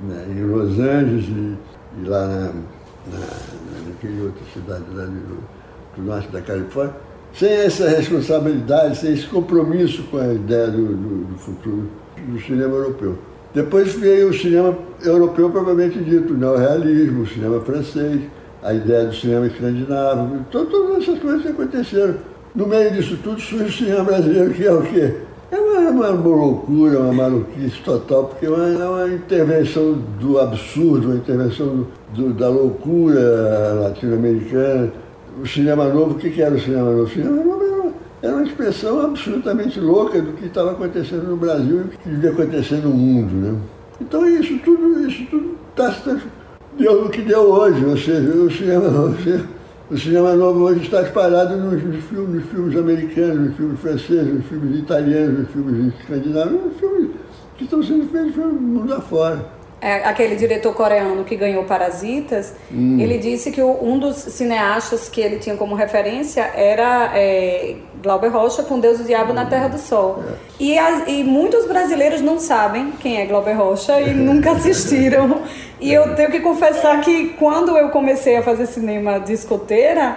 [0.00, 1.56] né, em Los Angeles e,
[2.00, 3.26] e lá na, na,
[3.86, 6.94] naquele outra cidade lá do norte da Califórnia,
[7.34, 11.90] sem essa responsabilidade, sem esse compromisso com a ideia do, do, do futuro
[12.26, 13.18] do cinema europeu.
[13.54, 18.20] Depois veio o cinema europeu propriamente dito, o neorrealismo, o cinema francês,
[18.60, 22.16] a ideia do cinema escandinavo, todas essas coisas que aconteceram.
[22.52, 25.14] No meio disso tudo surge o cinema brasileiro, que é o quê?
[25.52, 30.40] É uma, uma, uma loucura, uma maluquice total, porque é uma, é uma intervenção do
[30.40, 34.92] absurdo, uma intervenção do, da loucura latino-americana.
[35.40, 37.02] O cinema novo, o que, que era o cinema novo?
[37.02, 37.63] O cinema novo
[38.24, 42.76] era uma, expressão absolutamente louca do que estava acontecendo no Brasil e que devia acontecer
[42.76, 43.34] no mundo.
[43.34, 43.60] Né?
[44.00, 45.94] Então isso tudo isso tudo está
[46.78, 49.16] deu no que deu hoje, ou seja, o cinema novo.
[49.90, 54.34] O cinema novo hoje está espalhado nos, nos, filmes, nos filmes americanos, nos filmes franceses,
[54.34, 57.10] nos filmes italianos, nos filmes escandinavos, nos filmes
[57.58, 59.44] que estão sendo feitos pelo mundo afora.
[59.84, 62.98] É, aquele diretor coreano que ganhou Parasitas, hum.
[62.98, 68.28] ele disse que o, um dos cineastas que ele tinha como referência era é, Glauber
[68.28, 69.34] Rocha com Deus e o Diabo hum.
[69.34, 70.24] na Terra do Sol.
[70.26, 70.32] É.
[70.58, 75.42] E, as, e muitos brasileiros não sabem quem é Glauber Rocha e nunca assistiram.
[75.78, 80.16] E eu tenho que confessar que quando eu comecei a fazer cinema de escoteira,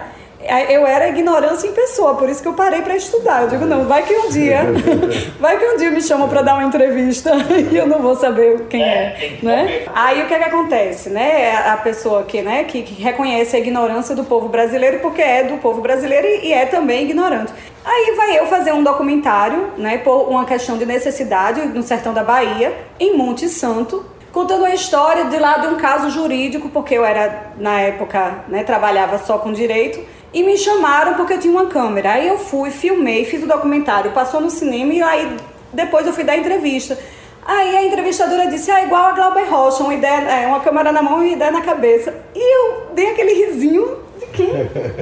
[0.70, 3.42] eu era ignorância em pessoa, por isso que eu parei para estudar.
[3.42, 4.62] Eu digo, não, vai que um dia,
[5.38, 7.32] vai que um dia me chamam para dar uma entrevista
[7.70, 9.82] e eu não vou saber quem é, né?
[9.94, 11.56] Aí o que é que acontece, né?
[11.56, 15.58] A pessoa que, né, que, que reconhece a ignorância do povo brasileiro porque é do
[15.58, 17.52] povo brasileiro e, e é também ignorante.
[17.84, 22.22] Aí vai eu fazer um documentário, né, por uma questão de necessidade no sertão da
[22.22, 27.04] Bahia, em Monte Santo, contando a história de lá de um caso jurídico, porque eu
[27.04, 30.00] era, na época, né, trabalhava só com direito,
[30.32, 32.12] e me chamaram porque eu tinha uma câmera.
[32.12, 35.36] Aí eu fui, filmei, fiz o documentário, passou no cinema e aí
[35.72, 36.98] depois eu fui dar entrevista.
[37.44, 41.00] Aí a entrevistadora disse, ah, igual a Glauber Rocha, uma, ideia, é, uma câmera na
[41.00, 42.14] mão e uma ideia na cabeça.
[42.34, 44.50] E eu dei aquele risinho de quem?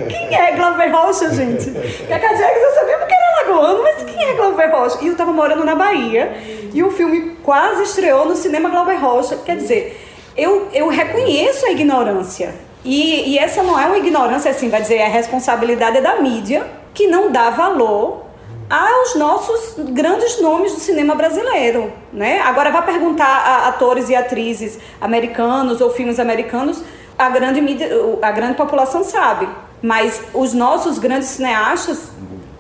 [0.09, 1.71] Quem é Glauber Rocha, gente?
[1.71, 4.99] Porque a Cadiex eu sabia porque era lagoano, mas quem é Glauber Rocha?
[5.03, 6.37] E eu tava morando na Bahia
[6.73, 9.37] e o filme quase estreou no cinema Glauber Rocha.
[9.45, 10.01] Quer dizer,
[10.37, 12.55] eu, eu reconheço a ignorância
[12.87, 16.65] e, e essa não é uma ignorância, assim, vai dizer, a responsabilidade é da mídia,
[16.95, 18.25] que não dá valor
[18.71, 22.41] aos nossos grandes nomes do cinema brasileiro, né?
[22.41, 26.83] Agora vai perguntar a atores e atrizes americanos ou filmes americanos,
[27.19, 27.89] a grande mídia,
[28.23, 29.49] a grande população sabe,
[29.83, 32.11] mas os nossos grandes cineastas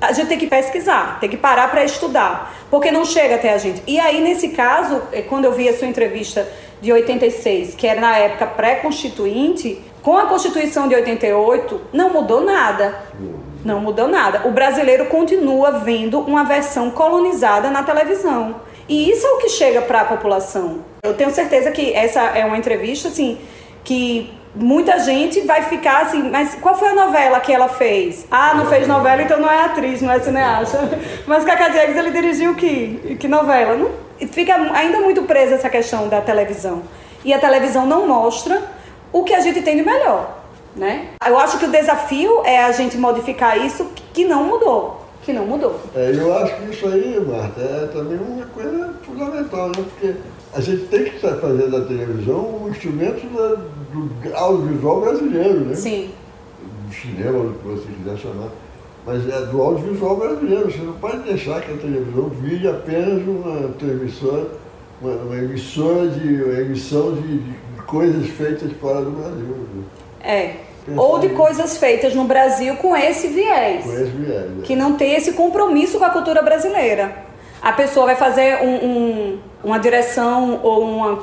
[0.01, 3.59] a gente tem que pesquisar, tem que parar para estudar, porque não chega até a
[3.59, 3.83] gente.
[3.87, 6.47] E aí nesse caso, é, quando eu vi a sua entrevista
[6.81, 12.95] de 86, que era na época pré-constituinte, com a Constituição de 88, não mudou nada.
[13.65, 14.47] Não mudou nada.
[14.47, 18.55] O brasileiro continua vendo uma versão colonizada na televisão.
[18.89, 20.85] E isso é o que chega para a população.
[21.03, 23.37] Eu tenho certeza que essa é uma entrevista assim
[23.83, 28.29] que muita gente vai ficar assim, mas qual foi a novela que ela fez?
[28.31, 30.89] Ah, não fez novela, então não é atriz, não é cineasta.
[31.27, 33.75] Mas Cacá Diegues, ele dirigiu que, que novela?
[33.75, 33.91] Não,
[34.29, 36.83] fica ainda muito presa essa questão da televisão.
[37.25, 38.76] E a televisão não mostra
[39.13, 40.43] o que a gente tem de melhor,
[40.75, 41.09] né?
[41.27, 45.47] Eu acho que o desafio é a gente modificar isso que não mudou, que não
[45.47, 45.81] mudou.
[45.95, 49.75] É, eu acho que isso aí, Marta, é também uma coisa fundamental, né?
[49.77, 50.15] Porque
[50.53, 53.57] a gente tem que fazer da televisão um instrumento da,
[53.93, 55.75] do audiovisual brasileiro, né?
[55.75, 56.11] Sim.
[56.87, 58.49] Do cinema, do que você quiser chamar.
[59.05, 60.71] Mas é do audiovisual brasileiro.
[60.71, 64.49] Você não pode deixar que a televisão vire apenas uma transmissora,
[65.01, 67.55] uma, uma emissora de uma emissão de, de
[67.87, 69.85] coisas feitas fora do Brasil.
[70.23, 70.51] É.
[70.97, 73.85] Ou de coisas feitas no Brasil com esse viés.
[73.85, 74.51] Com esse viés.
[74.61, 74.63] É.
[74.63, 77.25] Que não tem esse compromisso com a cultura brasileira.
[77.61, 81.17] A pessoa vai fazer um, um, uma direção ou uma,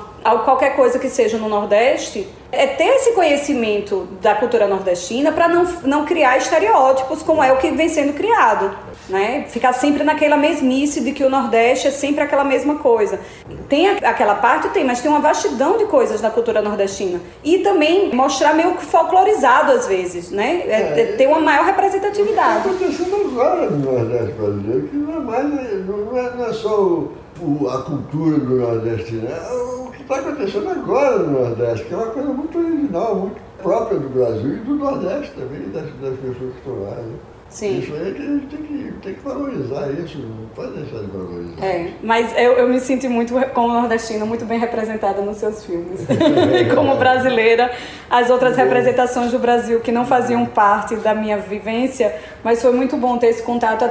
[0.43, 5.63] qualquer coisa que seja no Nordeste é ter esse conhecimento da cultura nordestina para não,
[5.84, 8.76] não criar estereótipos como é o que vem sendo criado.
[9.10, 9.46] Né?
[9.50, 13.20] Ficar sempre naquela mesmice de que o Nordeste é sempre aquela mesma coisa.
[13.68, 17.20] Tem aquela parte, tem, mas tem uma vastidão de coisas na cultura nordestina.
[17.44, 20.63] E também mostrar meio que folclorizado às vezes, né?
[20.68, 22.70] É, é, ter uma maior representatividade.
[22.70, 26.82] Está acontecendo agora no Nordeste brasileiro, que não é mais, não é, não é só
[26.82, 29.38] o, o, a cultura do Nordeste, né?
[29.52, 33.98] o que está acontecendo agora no Nordeste, que é uma coisa muito original, muito própria
[33.98, 36.96] do Brasil e do Nordeste também, das, das pessoas que estão lá.
[36.96, 37.16] Né?
[37.54, 37.80] Sim.
[37.80, 41.00] Isso aí é que a gente tem que, tem que valorizar isso, não pode deixar
[41.00, 41.63] de valorizar.
[41.63, 46.02] É, mas eu, eu me sinto muito, como nordestina, muito bem representada nos seus filmes.
[46.74, 47.72] como brasileira,
[48.10, 52.98] as outras representações do Brasil que não faziam parte da minha vivência, mas foi muito
[52.98, 53.84] bom ter esse contato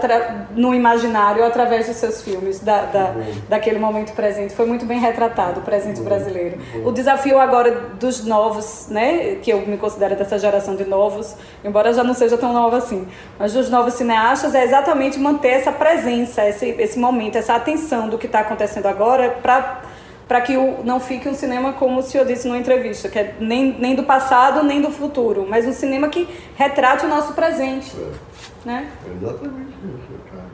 [0.57, 3.15] no imaginário através dos seus filmes, da, da
[3.49, 4.55] daquele momento presente.
[4.55, 6.59] Foi muito bem retratado o presente bom, brasileiro.
[6.75, 6.89] Bom.
[6.89, 11.93] O desafio agora dos novos, né, que eu me considero dessa geração de novos, embora
[11.93, 13.07] já não seja tão nova assim,
[13.39, 18.19] mas dos novos cineastas é exatamente manter essa presença, esse, esse momento, essa atenção do
[18.19, 22.47] que está acontecendo agora para que o, não fique um cinema como o senhor disse
[22.47, 26.29] numa entrevista, que é nem, nem do passado nem do futuro, mas um cinema que
[26.57, 27.97] retrate o nosso presente.
[27.97, 28.33] É.
[28.65, 28.89] Né?
[29.21, 30.45] Exatamente isso, cara.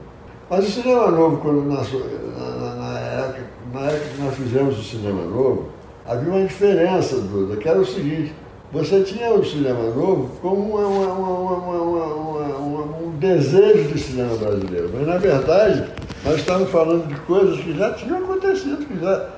[0.51, 4.83] Mas o cinema novo, quando nós, na, na, época, na época que nós fizemos o
[4.83, 5.69] cinema novo,
[6.07, 8.35] havia uma diferença, Duda, que era o seguinte,
[8.73, 11.13] você tinha o cinema novo como uma, uma,
[11.83, 12.78] uma, um
[13.18, 15.85] desejo de cinema brasileiro, mas na verdade
[16.24, 19.28] nós estamos falando de coisas que já tinham acontecido, que já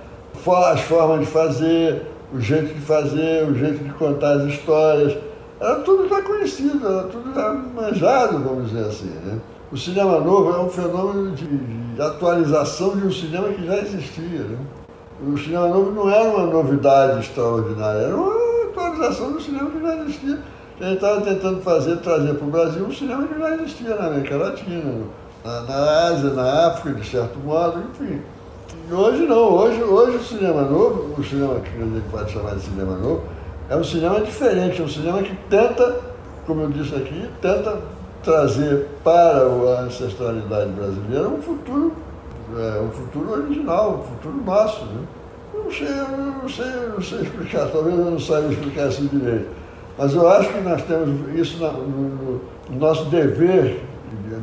[0.72, 5.16] as formas de fazer, o jeito de fazer, o jeito de contar as histórias,
[5.60, 9.10] era tudo já conhecido, era tudo já manjado, vamos dizer assim.
[9.24, 9.38] Né?
[9.70, 14.40] O cinema novo é um fenômeno de, de atualização de um cinema que já existia.
[14.40, 14.58] Né?
[15.26, 19.96] O cinema novo não era uma novidade extraordinária, era uma atualização do cinema que já
[19.96, 20.38] existia.
[20.80, 24.36] Gente estava tentando fazer, trazer para o Brasil um cinema que já existia na América
[24.38, 25.04] Latina,
[25.44, 28.22] na, na Ásia, na África, de certo modo, enfim.
[28.88, 32.54] E hoje não, hoje, hoje o cinema novo, o cinema que a gente pode chamar
[32.54, 33.24] de cinema novo,
[33.68, 36.00] é um cinema diferente, é um cinema que tenta,
[36.46, 37.76] como eu disse aqui, tenta
[38.22, 41.92] trazer para a ancestralidade brasileira um futuro,
[42.56, 44.86] é, um futuro original, um futuro nosso.
[44.86, 45.02] Né?
[45.52, 46.08] Não sei, eu
[46.40, 49.60] não sei, eu não sei explicar, talvez eu não saiba explicar isso direito.
[49.98, 53.82] Mas eu acho que nós temos isso no, no, no nosso dever,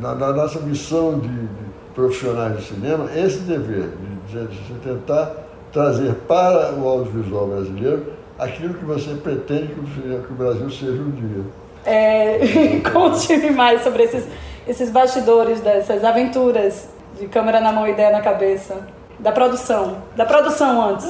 [0.00, 1.48] na, nossa missão de,
[1.94, 3.90] profissionais de cinema, esse dever
[4.28, 5.32] de, tentar
[5.72, 11.02] trazer para o audiovisual brasileiro aquilo que você pretende que o, que o Brasil seja
[11.02, 11.44] um dia.
[11.84, 12.38] É,
[12.92, 14.28] Conte-me mais sobre esses,
[14.66, 18.76] esses bastidores dessas aventuras de câmera na mão e ideia na cabeça.
[19.18, 19.98] Da produção.
[20.14, 21.08] Da produção antes.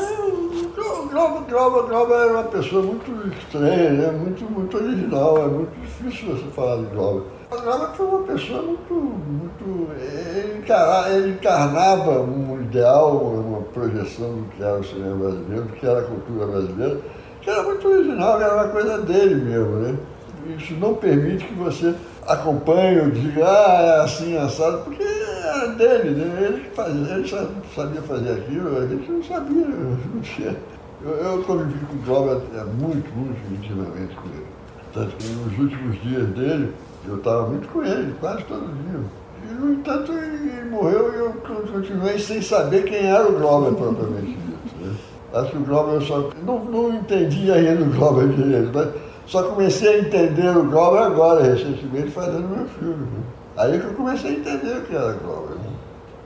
[1.08, 4.10] É, o Glauber, Glauber, Glauber era uma pessoa muito estranha, né?
[4.10, 7.22] muito, muito original, é muito difícil você falar de Glauber.
[7.50, 8.94] O Glauber foi uma pessoa muito.
[8.94, 15.64] muito ele, encarava, ele encarnava um ideal, uma projeção do que era o cinema brasileiro,
[15.64, 17.00] do que era a cultura brasileira,
[17.40, 19.76] que era muito original, era uma coisa dele mesmo.
[19.76, 19.96] Né?
[20.58, 21.94] Isso não permite que você
[22.26, 26.44] acompanhe ou diga, ah, é assim, assado, porque era dele, né?
[26.44, 27.28] ele fazia, ele
[27.74, 29.64] sabia fazer aquilo, a gente não sabia,
[30.14, 30.54] não tinha.
[31.04, 34.46] Eu, convivi com o Glauber é, muito, muito intimamente com ele.
[34.92, 36.74] Tanto que nos últimos dias dele,
[37.06, 39.00] eu estava muito com ele, quase todo dia.
[39.48, 41.32] E, no entanto, ele, morreu e eu
[41.72, 44.84] continuei sem saber quem era o Glauber propriamente dito.
[44.84, 44.94] Né?
[45.34, 46.30] Acho que o Glauber eu só.
[46.44, 48.88] Não, não entendi ainda o Glauber direito, mas
[49.26, 53.04] só comecei a entender o Glauber agora, recentemente, fazendo meu filme.
[53.04, 53.22] Né?
[53.56, 55.54] Aí que eu comecei a entender o que era Glauber.
[55.54, 55.70] Né?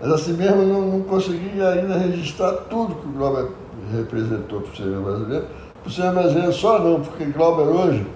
[0.00, 3.48] Mas assim mesmo eu não, não consegui ainda registrar tudo que o Glauber
[3.90, 5.46] representou para o cinema brasileiro.
[5.82, 8.06] Para o cinema brasileiro só não, porque Glauber hoje,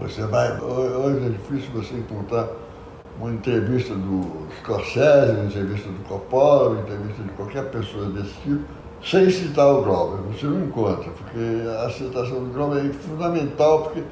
[0.00, 2.48] você vai, hoje é difícil você encontrar
[3.18, 8.62] uma entrevista do Scorsese, uma entrevista do Coppola, uma entrevista de qualquer pessoa desse tipo,
[9.02, 10.18] sem citar o Glauber.
[10.32, 14.02] Você não encontra, porque a citação do Glauber é fundamental, porque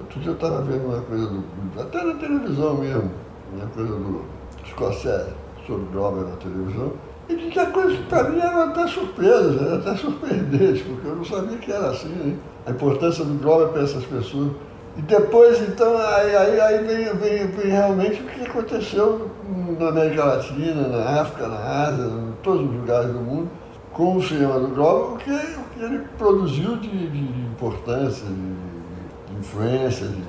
[0.00, 1.44] outro dia eu estava vendo uma coisa do.
[1.80, 3.10] até na televisão mesmo
[3.52, 4.24] uma coisa do
[4.66, 5.30] Scorsese
[5.66, 6.92] sobre Glauber na televisão,
[7.28, 11.58] e que a coisa para mim era até surpresa, até surpreendente, porque eu não sabia
[11.58, 14.52] que era assim, a importância do Glauber para essas pessoas.
[14.96, 19.30] E depois, então, aí, aí, aí vem, vem, vem, realmente o que aconteceu
[19.78, 23.50] na América Latina, na África, na Ásia, em todos os lugares do mundo,
[23.92, 28.26] com o cinema do Glauber, o que, o que ele produziu de, de, de importância,
[28.26, 30.20] de, de influência, de,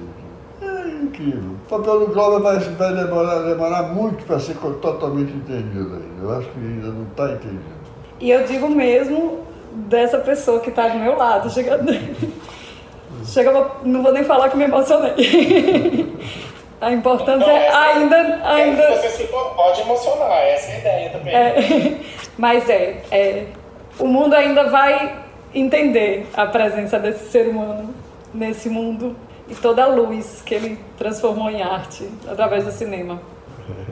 [1.01, 1.55] incrível.
[1.65, 6.23] O papel do Glauber vai, vai demorar, demorar muito para ser totalmente entendido ainda.
[6.23, 7.79] Eu acho que ainda não está entendido.
[8.19, 11.79] E eu digo mesmo dessa pessoa que está do meu lado, chega,
[13.25, 16.17] chega não vou nem falar que me emocionei.
[16.81, 18.39] A importância não, é ainda.
[18.41, 18.95] ainda...
[18.95, 21.35] Você se pode emocionar, essa é a ideia também.
[21.35, 21.97] É,
[22.37, 23.45] mas é, é,
[23.99, 25.19] o mundo ainda vai
[25.53, 27.93] entender a presença desse ser humano
[28.33, 29.15] nesse mundo
[29.49, 33.19] e toda a luz que ele transformou em arte através do cinema.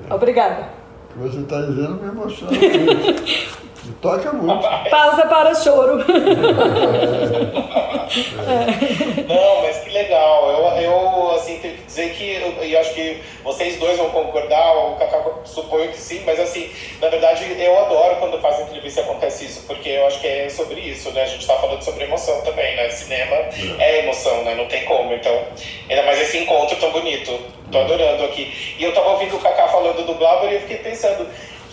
[0.09, 0.69] Obrigada.
[1.15, 2.51] O que você está dizendo me emociona
[4.01, 4.67] toca muito.
[4.89, 6.03] Pausa para choro.
[8.07, 9.23] É.
[9.27, 10.49] Não, mas que legal.
[10.49, 14.95] Eu, eu assim, tenho que dizer que, e acho que vocês dois vão concordar, o
[14.95, 16.69] Cacá suponho que sim, mas assim,
[17.01, 20.49] na verdade eu adoro quando faz entrevista e acontece isso, porque eu acho que é
[20.49, 21.23] sobre isso, né?
[21.23, 22.89] A gente tá falando sobre emoção também, né?
[22.89, 24.55] Cinema é, é emoção, né?
[24.55, 25.43] Não tem como, então,
[25.89, 27.57] ainda mais esse encontro tão bonito.
[27.71, 28.75] Tô adorando aqui.
[28.79, 31.27] E eu tava ouvindo o Cacá falando do Glauber e eu fiquei pensando,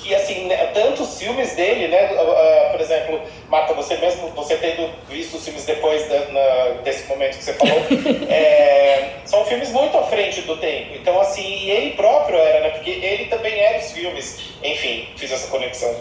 [0.05, 2.13] que assim, né, tantos filmes dele, né?
[2.13, 7.09] Uh, por exemplo, Marta, você mesmo, você tendo visto os filmes depois da, na, desse
[7.09, 7.79] momento que você falou,
[8.29, 10.95] é, são filmes muito à frente do tempo.
[10.95, 12.69] Então, assim, e ele próprio era, né?
[12.71, 14.55] Porque ele também era os filmes.
[14.63, 15.95] Enfim, fiz essa conexão.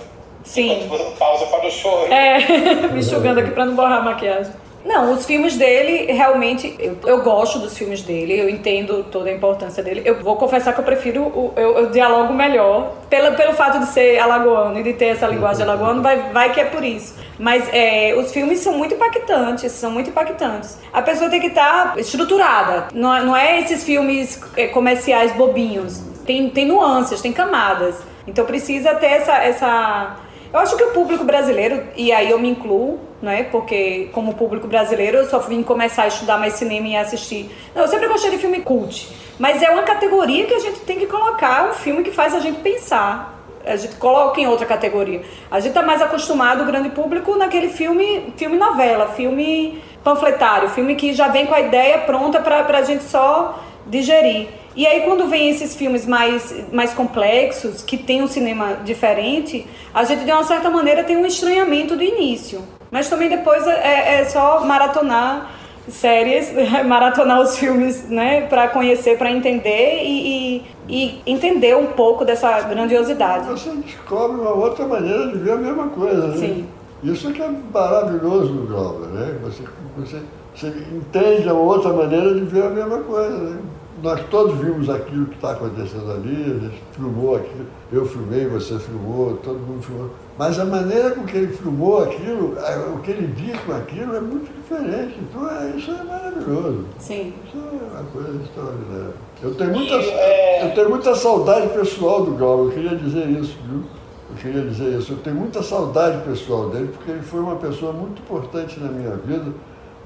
[0.44, 0.84] Sim.
[0.84, 2.12] Enquanto pausa para o choro.
[2.12, 2.40] É,
[2.92, 4.52] me enxugando aqui para não borrar a maquiagem.
[4.86, 9.34] Não, os filmes dele, realmente, eu, eu, gosto dos filmes dele, eu entendo toda a
[9.34, 10.02] importância dele.
[10.04, 13.86] Eu vou confessar que eu prefiro, o, eu, eu dialogo melhor, pela, pelo fato de
[13.88, 17.16] ser alagoano e de ter essa linguagem alagoana, vai, vai que é por isso.
[17.40, 20.78] Mas é, os filmes são muito impactantes, são muito impactantes.
[20.92, 25.32] A pessoa tem que estar tá estruturada, não, é, não é esses filmes é, comerciais
[25.34, 26.02] bobinhos.
[26.26, 28.02] Tem, tem nuances, tem camadas.
[28.28, 30.16] Então precisa ter essa, essa
[30.54, 33.44] eu acho que o público brasileiro, e aí eu me incluo, né?
[33.44, 37.50] Porque como público brasileiro eu só vim começar a estudar mais cinema e assistir.
[37.74, 41.00] Não, eu sempre gostei de filme cult, mas é uma categoria que a gente tem
[41.00, 43.34] que colocar um filme que faz a gente pensar.
[43.66, 45.24] A gente coloca em outra categoria.
[45.50, 50.96] A gente tá mais acostumado, o grande público, naquele filme, filme novela, filme panfletário, filme
[50.96, 54.50] que já vem com a ideia pronta para a gente só digerir.
[54.76, 60.04] E aí quando vem esses filmes mais, mais complexos, que tem um cinema diferente, a
[60.04, 62.62] gente de uma certa maneira tem um estranhamento do início.
[62.90, 65.52] Mas também depois é, é só maratonar
[65.88, 66.54] séries,
[66.86, 72.62] maratonar os filmes, né, para conhecer, para entender e, e, e, entender um pouco dessa
[72.62, 73.48] grandiosidade.
[73.48, 76.38] Você descobre uma outra maneira de ver a mesma coisa, né?
[76.38, 76.68] Sim.
[77.04, 79.38] Isso que é maravilhoso no Glauber, né?
[79.44, 79.64] Você,
[79.98, 80.22] você,
[80.56, 83.58] você entende uma outra maneira de ver a mesma coisa, né?
[84.04, 88.78] Nós todos vimos aquilo que está acontecendo ali, a gente filmou aquilo, eu filmei, você
[88.78, 90.10] filmou, todo mundo filmou.
[90.38, 92.58] Mas a maneira com que ele filmou aquilo,
[92.94, 95.18] o que ele diz com aquilo é muito diferente.
[95.22, 96.86] Então é, isso é maravilhoso.
[97.00, 97.34] Sim.
[97.48, 99.14] Isso é uma coisa extraordinária.
[99.42, 103.56] Eu tenho muita, é, eu tenho muita saudade pessoal do Glauber, eu queria dizer isso,
[103.70, 103.84] viu?
[104.32, 105.14] Eu queria dizer isso.
[105.14, 109.16] Eu tenho muita saudade pessoal dele, porque ele foi uma pessoa muito importante na minha
[109.16, 109.54] vida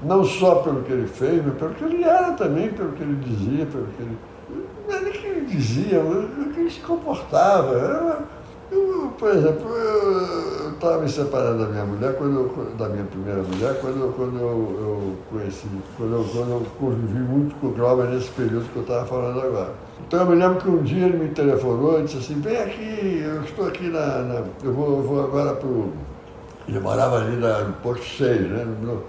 [0.02, 3.16] não só pelo que ele fez, mas pelo que ele era também, pelo que ele
[3.16, 4.18] dizia, pelo que ele.
[4.88, 7.72] Não nem que ele dizia, pelo que ele se comportava.
[7.72, 8.26] Eu,
[8.70, 13.80] eu, por exemplo, eu estava me separando da minha mulher, quando da minha primeira mulher,
[13.80, 18.28] quando, quando eu, eu conheci, quando eu, quando eu convivi muito com o Glauber nesse
[18.30, 19.72] período que eu estava falando agora.
[20.06, 23.22] Então eu me lembro que um dia ele me telefonou e disse assim, vem aqui,
[23.24, 24.18] eu estou aqui na.
[24.22, 25.92] na eu, vou, eu vou agora para o.
[26.68, 28.66] Ele morava ali na, no Porto 6, né?
[28.82, 29.02] No,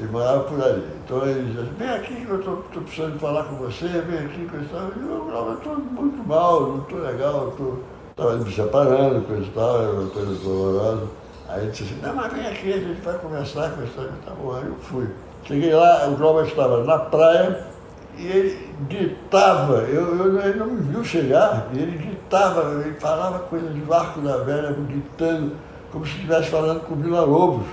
[0.00, 0.84] ele morava por ali.
[1.04, 4.64] Então ele dizia, vem aqui que eu estou precisando falar com você, vem aqui, coisa
[4.64, 4.88] e tal.
[4.88, 7.54] Eu estou muito mal, não estou legal,
[8.10, 11.06] estava me separando, coisa e tal, era uma coisa dolorosa.
[11.48, 14.08] Aí ele disse assim, não, mas vem aqui, a gente vai conversar, isso.
[14.24, 15.08] Tá bom, aí eu fui.
[15.44, 17.66] Cheguei lá, o Glauber estava na praia
[18.16, 23.38] e ele gritava, eu, eu, ele não me viu chegar, e ele gritava, ele falava
[23.40, 25.56] coisas de Arco da Velha, gritando,
[25.90, 27.66] como se estivesse falando com Vila Lobos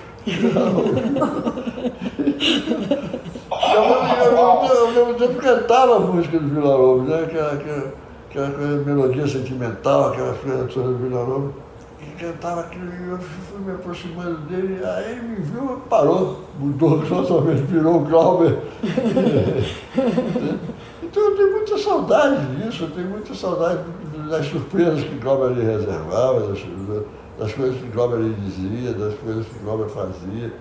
[4.69, 7.23] ao mesmo tempo cantava a música do Vila Lobos, né?
[7.23, 7.93] aquela, aquela,
[8.29, 11.53] aquela coisa, melodia sentimental, aquelas coisas todas do Vila Lobos.
[12.01, 16.41] E cantava aquilo e eu fui me aproximando dele, aí ele me viu e parou,
[16.59, 18.59] mudou totalmente, virou o Glauber.
[21.03, 23.79] então eu tenho muita saudade disso, eu tenho muita saudade
[24.29, 26.59] das surpresas que o Glauber lhe reservava, das,
[27.37, 30.51] das coisas que Glauber dizia, das coisas que Glauber fazia,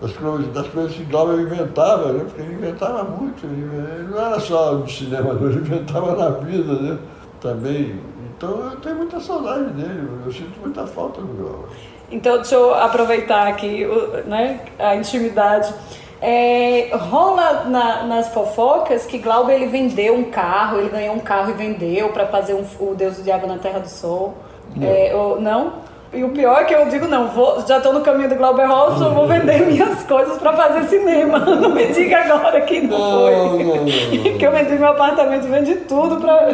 [0.00, 2.24] das coisas, das coisas que Glauber inventava, né?
[2.24, 6.98] porque ele inventava muito, ele, não era só no cinema, ele inventava na vida né?
[7.40, 8.00] também.
[8.36, 11.68] Então eu tenho muita saudade dele, eu sinto muita falta do Glauber.
[12.10, 13.86] Então deixa eu aproveitar aqui
[14.26, 15.72] né, a intimidade.
[16.20, 21.50] É, rola na, nas fofocas que Glauber ele vendeu um carro, ele ganhou um carro
[21.50, 24.34] e vendeu para fazer um, o Deus do Diabo na Terra do Sol.
[24.76, 24.86] Não.
[24.86, 25.72] É, ou, não?
[26.14, 28.66] E o pior é que eu digo, não, vou, já estou no caminho do Glauber
[28.66, 31.38] Robson, vou vender minhas coisas para fazer cinema.
[31.56, 33.32] Não me diga agora que não, não foi.
[33.32, 33.84] Não, não,
[34.38, 36.48] que eu vendi meu apartamento, vendi tudo para...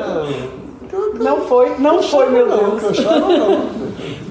[1.15, 2.99] Não foi, não foi, meu Deus.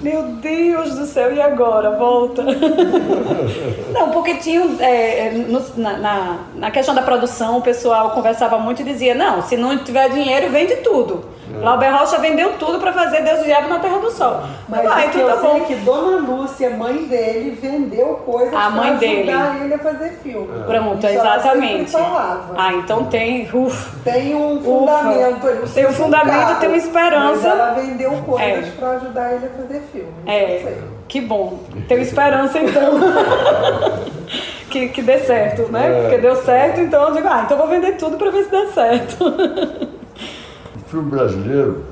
[0.02, 1.92] Meu Deus do céu, e agora?
[1.92, 2.44] Volta.
[3.94, 4.62] Não, porque tinha.
[4.80, 9.42] É, no, na, na, na, questão da produção, o pessoal conversava muito e dizia: não,
[9.42, 11.26] se não tiver dinheiro, vende tudo.
[11.54, 11.64] É.
[11.64, 14.42] Lauber Rocha vendeu tudo para fazer Deus e Diabo na Terra do Sol.
[14.68, 15.60] Mas ah, então eu tá bom.
[15.62, 19.32] que Dona Lúcia, mãe dele, vendeu coisas a mãe pra dele.
[19.32, 20.50] ajudar ele a fazer filme.
[20.60, 20.64] É.
[20.64, 21.96] Pronto, exatamente.
[22.58, 23.50] Ah, então tem.
[23.54, 25.48] Uf, tem um fundamento.
[25.48, 25.74] Ufa.
[25.74, 27.48] Tem um fundamento, tem uma esperança.
[27.48, 28.72] Ela vendeu coisas é.
[28.72, 30.12] para ajudar ele a fazer filme.
[30.26, 30.78] É.
[31.08, 31.60] Que bom.
[31.88, 33.00] Tenho esperança então.
[34.70, 35.88] que, que dê certo, né?
[35.88, 36.02] É.
[36.02, 38.68] Porque deu certo, então eu digo, ah, então vou vender tudo para ver se dá
[38.68, 39.18] certo.
[40.88, 41.84] O filme brasileiro,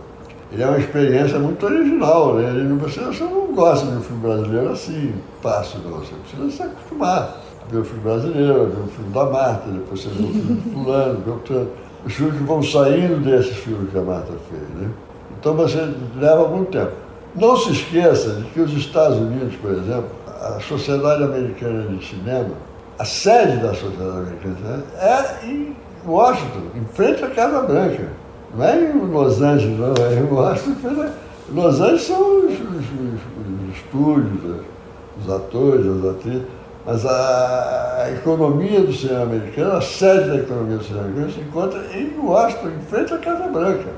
[0.50, 2.50] ele é uma experiência muito original, né?
[2.50, 6.00] Ele, você, você não gosta de um filme brasileiro assim, fácil, não.
[6.00, 10.02] Você precisa se acostumar a ver o filme brasileiro, ver o filme da Marta, depois
[10.02, 11.68] você vê o filme de fulano, ver o
[12.06, 14.90] Os filmes vão saindo desses filmes que a Marta fez, né?
[15.38, 16.94] Então você leva algum tempo.
[17.36, 20.08] Não se esqueça de que os Estados Unidos, por exemplo,
[20.42, 22.52] a Sociedade Americana de Cinema,
[22.98, 25.76] a sede da Sociedade Americana de Cinema é em
[26.08, 28.25] Washington, em frente à Casa Branca.
[28.58, 31.10] É em Los Angeles, não, é em Washington.
[31.54, 34.62] Los Angeles são os, os, os, os estúdios,
[35.22, 36.44] os atores, as atrizes,
[36.86, 41.40] mas a, a, economia do cinema americano, a sede da economia do cinema americano se
[41.42, 43.90] encontra em Washington, em frente à Casa Branca.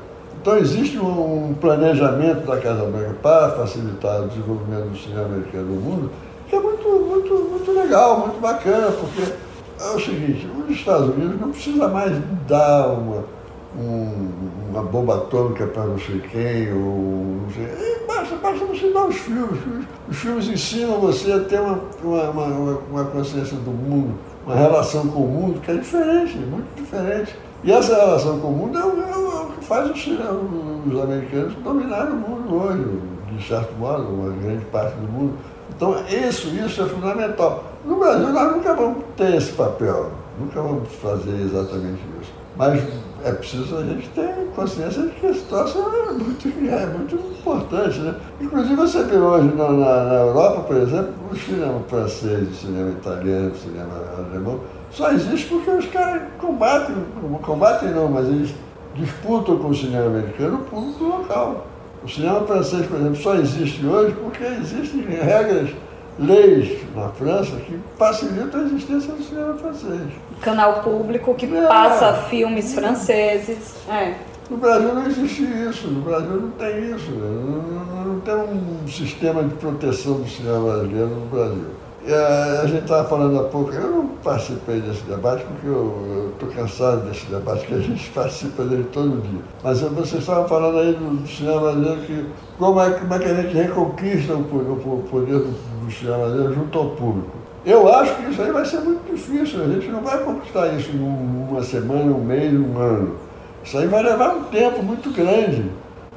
[0.42, 5.82] Então existe um planejamento da Casa Branca para facilitar o desenvolvimento do cinema americano no
[5.82, 6.12] mundo,
[6.50, 9.22] que é muito, muito, muito legal, muito bacana, porque
[9.80, 13.24] é o seguinte, os Estados Unidos não precisa mais dar uma,
[13.76, 14.30] um,
[14.70, 18.06] uma bomba atômica para não sei quem, ou não sei.
[18.08, 19.60] Basta, basta você dar os filmes.
[20.10, 25.08] Os filmes ensinam você a ter uma, uma, uma, uma consciência do mundo, uma relação
[25.08, 27.36] com o mundo que é diferente, muito diferente.
[27.64, 31.02] E essa relação com o mundo é o, é o, é que faz os, os
[31.02, 33.02] americanos dominarem o mundo hoje,
[33.36, 35.34] de certo modo, uma grande parte do mundo.
[35.76, 37.64] Então, isso, isso é fundamental.
[37.86, 42.32] No Brasil, nós nunca vamos ter esse papel, nunca vamos fazer exatamente isso.
[42.56, 42.82] Mas
[43.24, 48.00] é preciso a gente ter consciência de que a situação é muito, é muito importante.
[48.00, 48.16] Né?
[48.42, 52.92] Inclusive, você vê hoje na, na, na Europa, por exemplo, o cinema francês, o cinema
[52.92, 54.60] italiano, o cinema alemão,
[54.92, 56.96] só existe porque os caras combatem,
[57.42, 58.54] combatem não, mas eles
[58.96, 61.68] disputam com o cinema americano o público local.
[62.04, 65.70] O cinema francês, por exemplo, só existe hoje porque existem regras,
[66.20, 70.02] leis na França que facilitam a existência do cinema francês.
[70.42, 71.68] Canal público que é.
[71.68, 73.76] passa filmes franceses.
[73.90, 74.16] É.
[74.50, 77.12] No Brasil não existe isso, no Brasil não tem isso.
[77.12, 81.66] Não, não, não tem um sistema de proteção do cinema brasileiro no Brasil.
[82.10, 86.50] A, a gente estava falando há pouco, eu não participei desse debate porque eu estou
[86.50, 89.42] cansado desse debate, que a gente participa dele todo dia.
[89.62, 92.26] Mas vocês estavam falando aí do, do cinema brasileiro, que
[92.58, 95.54] como é, como é que a gente reconquista o, o, o poder do,
[95.88, 97.32] brasileiro junto ao público.
[97.66, 100.92] Eu acho que isso aí vai ser muito difícil, a gente não vai conquistar isso
[100.92, 103.16] em uma semana, um mês, um ano.
[103.64, 105.66] Isso aí vai levar um tempo muito grande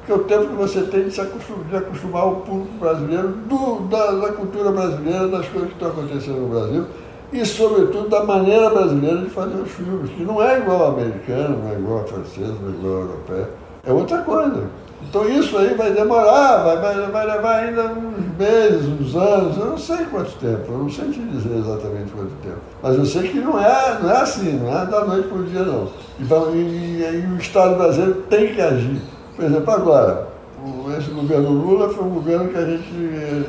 [0.05, 3.29] que é o tempo que você tem de se acostumar, de acostumar o público brasileiro
[3.29, 6.85] do, da, da, cultura brasileira, das coisas que estão acontecendo no Brasil
[7.31, 11.59] e, sobretudo, da maneira brasileira de fazer os filmes, que não é igual ao americano,
[11.63, 13.47] não é igual ao francês, não é igual ao europeu,
[13.85, 14.63] é outra coisa.
[15.09, 19.65] Então isso aí vai demorar, vai, vai, vai levar ainda uns meses, uns anos, eu
[19.65, 22.61] não sei quanto tempo, eu não sei te dizer exatamente quanto tempo.
[22.81, 25.43] Mas eu sei que não é, não é assim, não é da noite para o
[25.43, 25.89] dia não.
[26.19, 29.01] E, e, e, o Estado brasileiro tem que agir.
[29.35, 30.27] Por exemplo, agora,
[30.97, 32.93] esse governo Lula foi um governo que a gente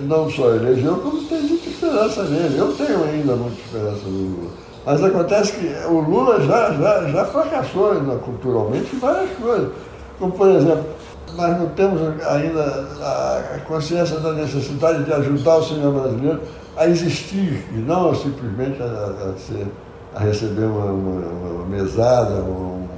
[0.02, 2.58] não só elegeu, como tem muita esperança nele.
[2.58, 4.50] Eu tenho ainda muita esperança no Lula.
[4.84, 7.94] Mas acontece que o Lula já, já, já fracassou
[8.24, 9.70] culturalmente em várias coisas.
[10.18, 10.84] Como, por exemplo,
[11.36, 12.62] nós não temos ainda
[13.00, 16.40] a consciência da necessidade de ajudar o cinema brasileiro
[16.76, 19.66] a existir e não simplesmente a, a, ser,
[20.14, 22.88] a receber uma, uma, uma mesada, um,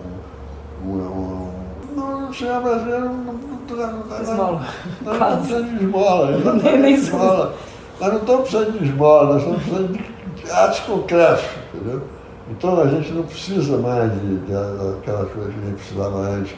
[0.85, 1.49] um,
[2.29, 3.11] o cinema brasileiro
[3.71, 4.67] não está esmola.
[5.03, 6.31] Nós não precisando de esmola.
[6.63, 7.55] Nem, nem esmola.
[8.01, 12.03] Nós não estamos precisando de esmola, nós estamos precisando de atos concretos, entendeu?
[12.51, 16.55] Então a gente não precisa mais de, de, aquelas coisas que a gente precisava antes,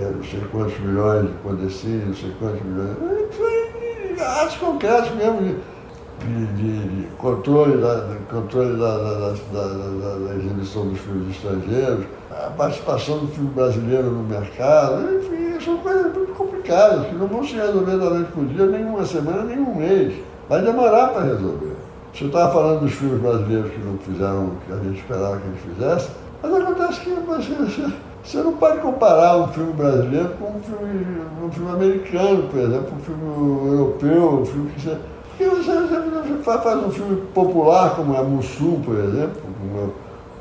[0.00, 2.96] não sei quantos milhões de condecínios, não sei quantos milhões.
[3.00, 9.30] A gente precisa de atos concretos mesmo, de, de, de, controle, da, controle da, da,
[9.30, 12.06] da exibição dos filmes estrangeiros
[12.44, 17.42] a participação do filme brasileiro no mercado, enfim, são coisas muito complicadas, que não vão
[17.42, 20.14] se resolver da noite para o dia, nem uma semana, nem um mês.
[20.48, 21.74] Vai demorar para resolver.
[22.12, 25.46] Você estava falando dos filmes brasileiros que não fizeram o que a gente esperava que
[25.46, 26.10] eles fizessem,
[26.42, 27.92] mas acontece que você,
[28.26, 32.92] você não pode comparar um filme brasileiro com um filme, um filme americano, por exemplo,
[32.96, 34.98] um filme europeu, um filme que você.
[35.28, 39.92] Porque você, você faz um filme popular como é Mussum, por exemplo, como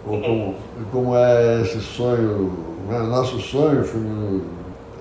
[0.08, 0.56] ou como,
[0.92, 2.54] como é esse sonho,
[2.88, 4.44] né, nosso sonho, filme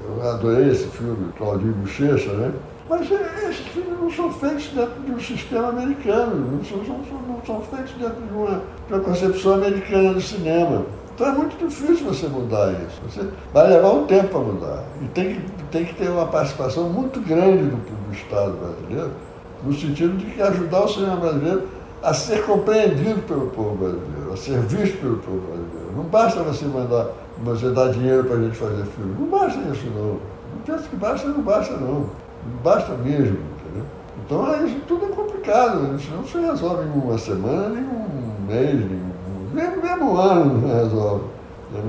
[0.07, 2.53] eu adorei esse filme, Claudinho Bochecha, né?
[2.89, 7.41] Mas é, esses filmes não são feitos dentro de um sistema americano, não são, não
[7.47, 10.85] são feitos dentro de uma, de uma concepção americana do cinema.
[11.15, 13.01] Então é muito difícil você mudar isso.
[13.09, 14.85] Você vai levar um tempo para mudar.
[15.01, 15.41] E tem que,
[15.71, 19.13] tem que ter uma participação muito grande do, do Estado brasileiro,
[19.63, 21.69] no sentido de que ajudar o cinema brasileiro
[22.03, 25.93] a ser compreendido pelo povo brasileiro, a ser visto pelo povo brasileiro.
[25.97, 27.07] Não basta você mandar,
[27.39, 29.15] você dar dinheiro para a gente fazer filme.
[29.19, 30.05] Não basta isso não.
[30.05, 32.01] Não penso que basta, não basta não.
[32.01, 33.87] Não basta mesmo, entendeu?
[34.27, 35.97] Então isso tudo é complicado.
[35.97, 39.14] Isso não se resolve em uma semana, nem um mês, nem um,
[39.55, 41.25] mesmo, mesmo ano resolve.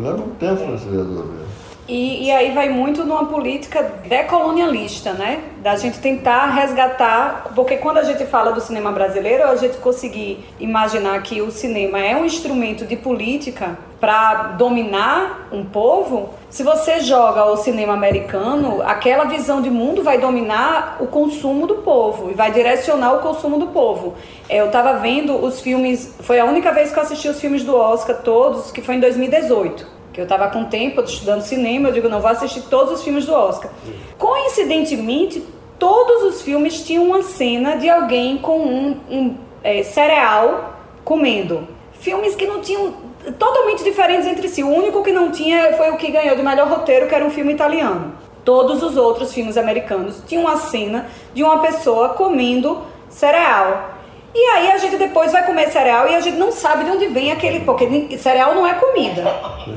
[0.02, 1.46] Leva um tempo para se resolver.
[1.88, 5.44] E, e, aí vai muito numa política decolonialista, né?
[5.62, 10.44] Da gente tentar resgatar, porque quando a gente fala do cinema brasileiro, a gente conseguir
[10.60, 16.32] imaginar que o cinema é um instrumento de política para dominar um povo.
[16.50, 21.76] Se você joga o cinema americano, aquela visão de mundo vai dominar o consumo do
[21.76, 24.16] povo e vai direcionar o consumo do povo.
[24.50, 27.64] É, eu estava vendo os filmes, foi a única vez que eu assisti os filmes
[27.64, 31.94] do Oscar todos, que foi em 2018 que eu estava com tempo estudando cinema, eu
[31.94, 33.70] digo, não, vou assistir todos os filmes do Oscar.
[34.18, 35.44] Coincidentemente,
[35.78, 41.68] todos os filmes tinham uma cena de alguém com um, um é, cereal comendo.
[42.00, 42.94] Filmes que não tinham
[43.38, 44.64] totalmente diferentes entre si.
[44.64, 47.30] O único que não tinha foi o que ganhou de melhor roteiro, que era um
[47.30, 48.14] filme italiano.
[48.46, 53.95] Todos os outros filmes americanos tinham uma cena de uma pessoa comendo cereal.
[54.36, 57.08] E aí a gente depois vai comer cereal e a gente não sabe de onde
[57.08, 57.62] vem aquele.
[57.62, 59.24] Porque cereal não é comida.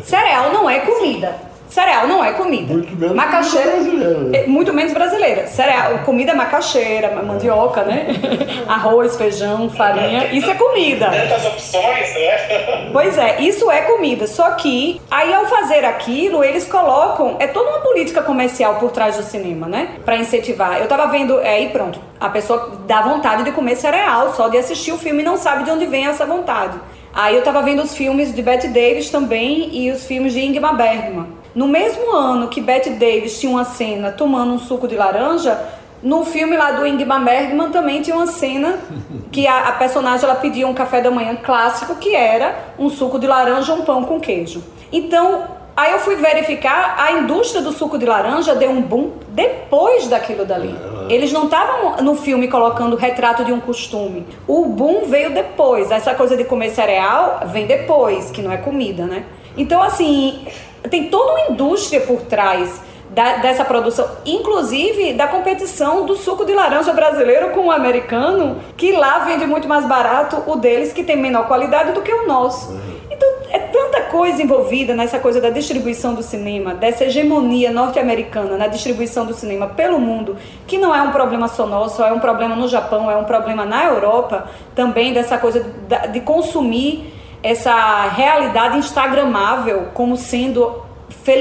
[0.02, 1.47] Cereal não é comida.
[1.68, 2.72] Cereal não é comida.
[2.72, 4.18] Muito menos macaxeira, brasileira.
[4.20, 4.38] Né?
[4.38, 5.46] É, muito menos brasileira.
[5.46, 8.06] Cereal, comida é macaxeira, mandioca, né?
[8.66, 10.32] Arroz, feijão, farinha.
[10.32, 11.10] Isso é comida.
[11.10, 12.88] Tantas opções, né?
[12.92, 14.26] Pois é, isso é comida.
[14.26, 17.36] Só que aí ao fazer aquilo, eles colocam.
[17.38, 19.96] É toda uma política comercial por trás do cinema, né?
[20.04, 20.80] Pra incentivar.
[20.80, 21.38] Eu tava vendo.
[21.40, 22.00] É, aí pronto.
[22.18, 25.64] A pessoa dá vontade de comer cereal, só de assistir o filme e não sabe
[25.64, 26.78] de onde vem essa vontade.
[27.12, 30.76] Aí eu tava vendo os filmes de Bette Davis também e os filmes de Ingmar
[30.76, 31.26] Bergman.
[31.58, 35.60] No mesmo ano que Bette Davis tinha uma cena tomando um suco de laranja,
[36.00, 38.78] no filme lá do Ingmar Bergman também tinha uma cena
[39.32, 43.18] que a, a, personagem ela pedia um café da manhã clássico que era um suco
[43.18, 44.62] de laranja, um pão com queijo.
[44.92, 50.06] Então, aí eu fui verificar, a indústria do suco de laranja deu um boom depois
[50.06, 50.76] daquilo dali.
[51.08, 54.24] Eles não estavam no filme colocando o retrato de um costume.
[54.46, 55.90] O boom veio depois.
[55.90, 59.24] Essa coisa de comer cereal vem depois, que não é comida, né?
[59.56, 60.46] Então, assim,
[60.90, 66.52] tem toda uma indústria por trás da, dessa produção, inclusive da competição do suco de
[66.52, 71.16] laranja brasileiro com o americano, que lá vende muito mais barato o deles, que tem
[71.16, 72.78] menor qualidade do que o nosso.
[73.10, 78.68] Então, é tanta coisa envolvida nessa coisa da distribuição do cinema, dessa hegemonia norte-americana na
[78.68, 82.54] distribuição do cinema pelo mundo, que não é um problema só nosso, é um problema
[82.54, 85.64] no Japão, é um problema na Europa também, dessa coisa
[86.12, 90.82] de consumir essa realidade instagramável como sendo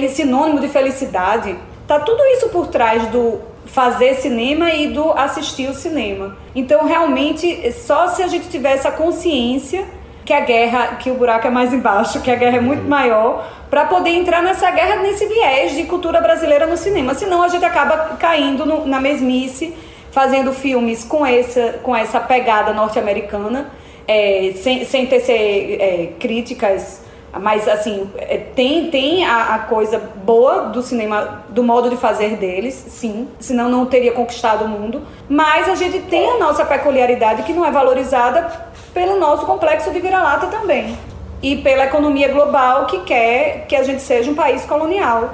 [0.10, 1.56] sinônimo de felicidade.
[1.88, 6.36] Tá tudo isso por trás do fazer cinema e do assistir o cinema.
[6.56, 9.86] Então, realmente, só se a gente tiver essa consciência
[10.26, 13.48] que a guerra, que o buraco é mais embaixo, que a guerra é muito maior,
[13.70, 17.14] para poder entrar nessa guerra, nesse viés de cultura brasileira no cinema.
[17.14, 19.74] Senão a gente acaba caindo no, na mesmice,
[20.12, 23.72] fazendo filmes com essa, com essa pegada norte-americana
[24.08, 27.01] é, sem, sem ter é, críticas,
[27.39, 32.38] mas assim, é, tem, tem a, a, coisa boa do cinema, do modo de fazer
[32.38, 37.43] deles, sim, senão não teria conquistado o mundo, mas a gente tem a nossa peculiaridade
[37.43, 38.49] que não é valorizada
[38.93, 40.97] pelo nosso complexo de vira-lata também.
[41.39, 45.30] E pela economia global que quer que a gente seja um país colonial.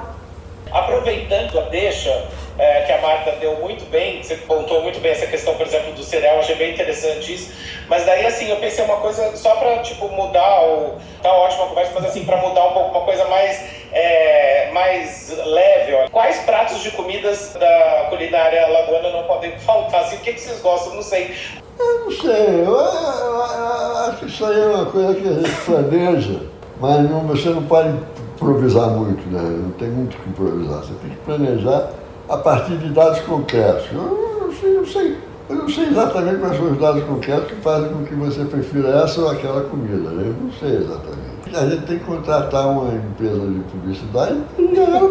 [0.70, 2.28] Aproveitando a deixa,
[2.58, 5.92] é, que a Marta deu muito bem, você pontuou muito bem essa questão, por exemplo,
[5.92, 7.52] do cereal, achei bem interessante isso.
[7.88, 10.94] Mas daí, assim, eu pensei uma coisa só para, tipo, mudar o...
[11.22, 13.60] Tá ótima a conversa, mas assim, para mudar um pouco, uma coisa mais,
[13.92, 16.08] é, mais leve, ó.
[16.10, 20.02] Quais pratos de comidas da culinária lagoana não podem faltar?
[20.02, 20.94] Assim, o que, que vocês gostam?
[20.94, 21.34] Não sei.
[21.78, 25.32] Eu não sei, eu, eu, eu, acho que isso aí é uma coisa que a
[25.32, 26.40] gente planeja,
[26.80, 27.88] mas não, você não pode
[28.36, 29.40] improvisar muito, né?
[29.42, 30.78] Não tem muito que improvisar.
[30.78, 31.90] Você tem que planejar
[32.28, 33.86] a partir de dados concretos.
[33.92, 35.18] Eu não sei, não sei,
[35.48, 38.88] eu não sei exatamente quais são os dados concretos que fazem com que você prefira
[39.02, 40.10] essa ou aquela comida.
[40.10, 40.24] Né?
[40.28, 41.34] Eu não sei exatamente.
[41.54, 44.40] A gente tem que contratar uma empresa de publicidade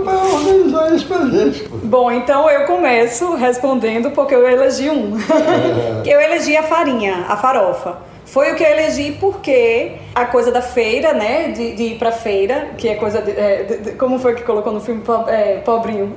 [0.03, 1.69] para organizar isso para gente.
[1.83, 5.17] Bom, então eu começo respondendo porque eu elegi um.
[5.17, 6.01] É.
[6.13, 7.97] eu elegi a farinha, a farofa.
[8.25, 11.49] Foi o que eu elegi porque a coisa da feira, né?
[11.49, 14.43] De, de ir pra feira, que é coisa de, é, de, de, Como foi que
[14.43, 15.03] colocou no filme?
[15.27, 16.13] É, pobrinho.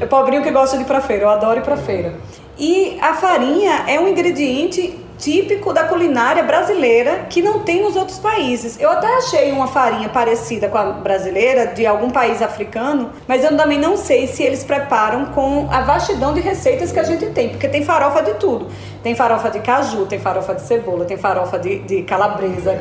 [0.00, 2.14] É pobrinho que gosta de ir pra feira, eu adoro ir pra feira.
[2.58, 8.18] E a farinha é um ingrediente típico da culinária brasileira que não tem nos outros
[8.18, 8.80] países.
[8.80, 13.54] Eu até achei uma farinha parecida com a brasileira de algum país africano, mas eu
[13.56, 17.50] também não sei se eles preparam com a vastidão de receitas que a gente tem,
[17.50, 18.68] porque tem farofa de tudo.
[19.02, 22.78] Tem farofa de caju, tem farofa de cebola, tem farofa de, de calabresa,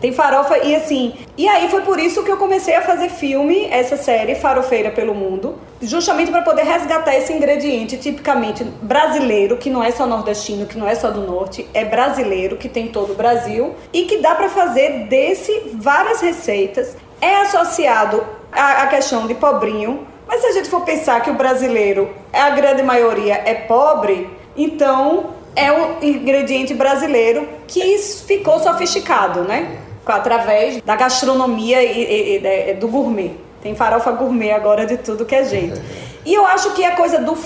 [0.00, 1.14] tem farofa e assim.
[1.36, 5.14] E aí foi por isso que eu comecei a fazer filme, essa série Farofeira pelo
[5.14, 10.78] Mundo, justamente para poder resgatar esse ingrediente tipicamente brasileiro, que não é só nordestino, que
[10.78, 14.34] não é só do norte, é brasileiro, que tem todo o Brasil e que dá
[14.34, 16.96] para fazer desse várias receitas.
[17.20, 21.34] É associado à, à questão de pobrinho, mas se a gente for pensar que o
[21.34, 29.76] brasileiro, a grande maioria é pobre, então é um ingrediente brasileiro que ficou sofisticado, né?
[30.06, 33.32] Através da gastronomia e, e, e, do gourmet.
[33.60, 35.80] Tem farofa gourmet agora de tudo que é jeito.
[36.24, 37.36] E eu acho que a coisa do,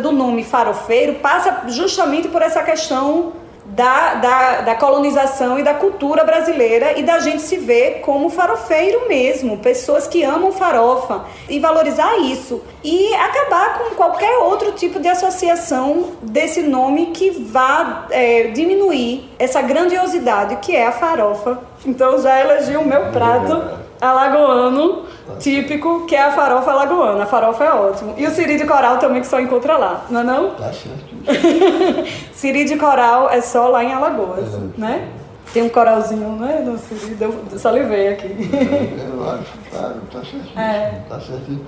[0.00, 3.32] do nome farofeiro passa justamente por essa questão
[3.76, 9.06] da, da, da, colonização e da cultura brasileira e da gente se ver como farofeiro
[9.06, 15.08] mesmo, pessoas que amam farofa e valorizar isso e acabar com qualquer outro tipo de
[15.08, 21.58] associação desse nome que vá é, diminuir essa grandiosidade que é a farofa.
[21.84, 23.62] Então já elegi o meu prato
[24.00, 25.04] alagoano
[25.38, 27.24] típico, que é a farofa alagoana.
[27.24, 28.14] A farofa é ótimo.
[28.16, 30.50] E o siri de coral também, que só encontra lá, não é não?
[30.50, 31.05] Tá certo.
[32.32, 34.80] siri de coral é só lá em Alagoas, é.
[34.80, 35.08] né?
[35.52, 36.62] Tem um coralzinho, né?
[36.64, 38.26] No siri, deu, salivei aqui.
[38.26, 40.58] É, eu acho, tá, tá certo.
[40.58, 41.02] É.
[41.08, 41.60] Tá certo.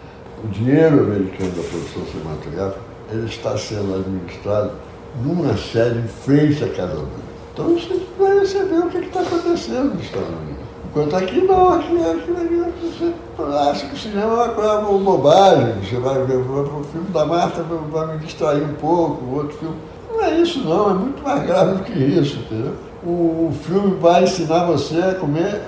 [0.45, 2.81] O dinheiro americano da produção cinematográfica,
[3.11, 4.73] ele está sendo administrado
[5.23, 7.11] numa série feita cada ano.
[7.53, 10.68] Então você vai receber o que está acontecendo nos Estados Unidos.
[10.91, 12.59] Enquanto aqui não, aqui, aqui, aqui
[13.71, 15.75] acha que o cinema é uma coisa bobagem.
[15.83, 19.77] Você vai ver o filme da Marta, vai me distrair um pouco, o outro filme.
[20.11, 22.75] Não é isso não, é muito mais grave do que isso, entendeu?
[23.05, 25.61] O, filme vai ensinar você a comer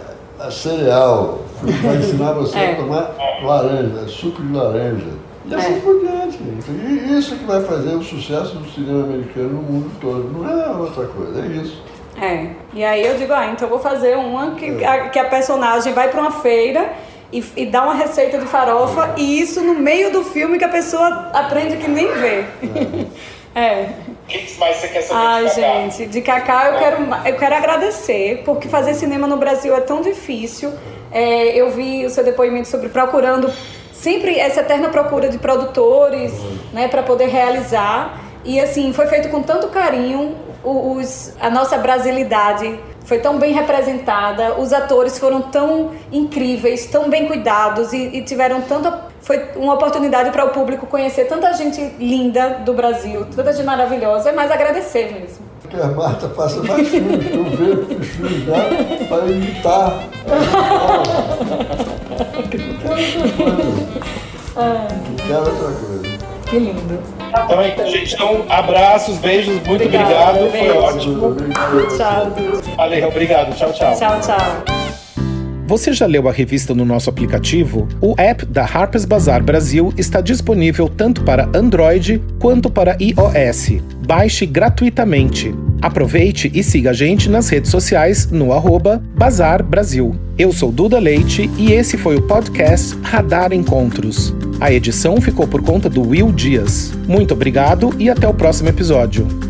[0.51, 2.73] cereal, o filme vai ensinar você é.
[2.73, 3.14] a tomar
[3.45, 5.07] laranja, suco de laranja.
[5.47, 5.81] E assim é.
[5.81, 6.39] por diante.
[6.43, 10.31] E isso que vai fazer o sucesso do cinema americano no mundo todo.
[10.33, 11.81] Não é outra coisa, é isso.
[12.21, 12.49] É.
[12.75, 14.87] E aí eu digo, ah, então eu vou fazer uma que, é.
[14.87, 16.93] a, que a personagem vai para uma feira
[17.33, 19.21] e, e, dá uma receita de farofa é.
[19.21, 22.45] e isso no meio do filme que a pessoa aprende que nem vê.
[23.55, 23.59] É.
[23.59, 23.89] é.
[24.23, 27.55] O que mais você quer saber Ai, de gente, de Cacá eu quero, eu quero
[27.55, 30.73] agradecer, porque fazer cinema no Brasil é tão difícil.
[31.11, 33.53] É, eu vi o seu depoimento sobre procurando,
[33.93, 36.33] sempre essa eterna procura de produtores,
[36.73, 38.21] né, para poder realizar.
[38.45, 44.55] E assim, foi feito com tanto carinho, os, a nossa brasilidade foi tão bem representada,
[44.61, 49.11] os atores foram tão incríveis, tão bem cuidados e, e tiveram tanta.
[49.21, 54.31] Foi uma oportunidade para o público conhecer tanta gente linda do Brasil, tanta gente maravilhosa,
[54.31, 55.51] é mais agradecer mesmo.
[55.69, 58.71] Que a Marta faça mais filmes, eu vejo os filmes dela
[59.09, 60.03] para imitar.
[64.57, 66.03] Não quero outra coisa.
[66.03, 66.10] Que
[66.59, 66.99] lindo.
[67.29, 70.45] Então, então, gente, então, abraços, beijos, muito obrigado.
[70.45, 70.51] obrigado.
[70.51, 71.37] Foi ótimo.
[71.97, 72.33] Tchau.
[72.77, 73.57] Valeu, obrigado.
[73.57, 73.97] Tchau, tchau.
[73.97, 74.65] Tchau, tchau.
[75.67, 77.87] Você já leu a revista no nosso aplicativo?
[78.01, 83.81] O app da Harper's Bazaar Brasil está disponível tanto para Android quanto para iOS.
[84.05, 85.55] Baixe gratuitamente.
[85.83, 90.14] Aproveite e siga a gente nas redes sociais no arroba Bazar Brasil.
[90.39, 94.35] Eu sou Duda Leite e esse foi o podcast Radar Encontros.
[94.61, 96.93] A edição ficou por conta do Will Dias.
[97.09, 99.50] Muito obrigado e até o próximo episódio.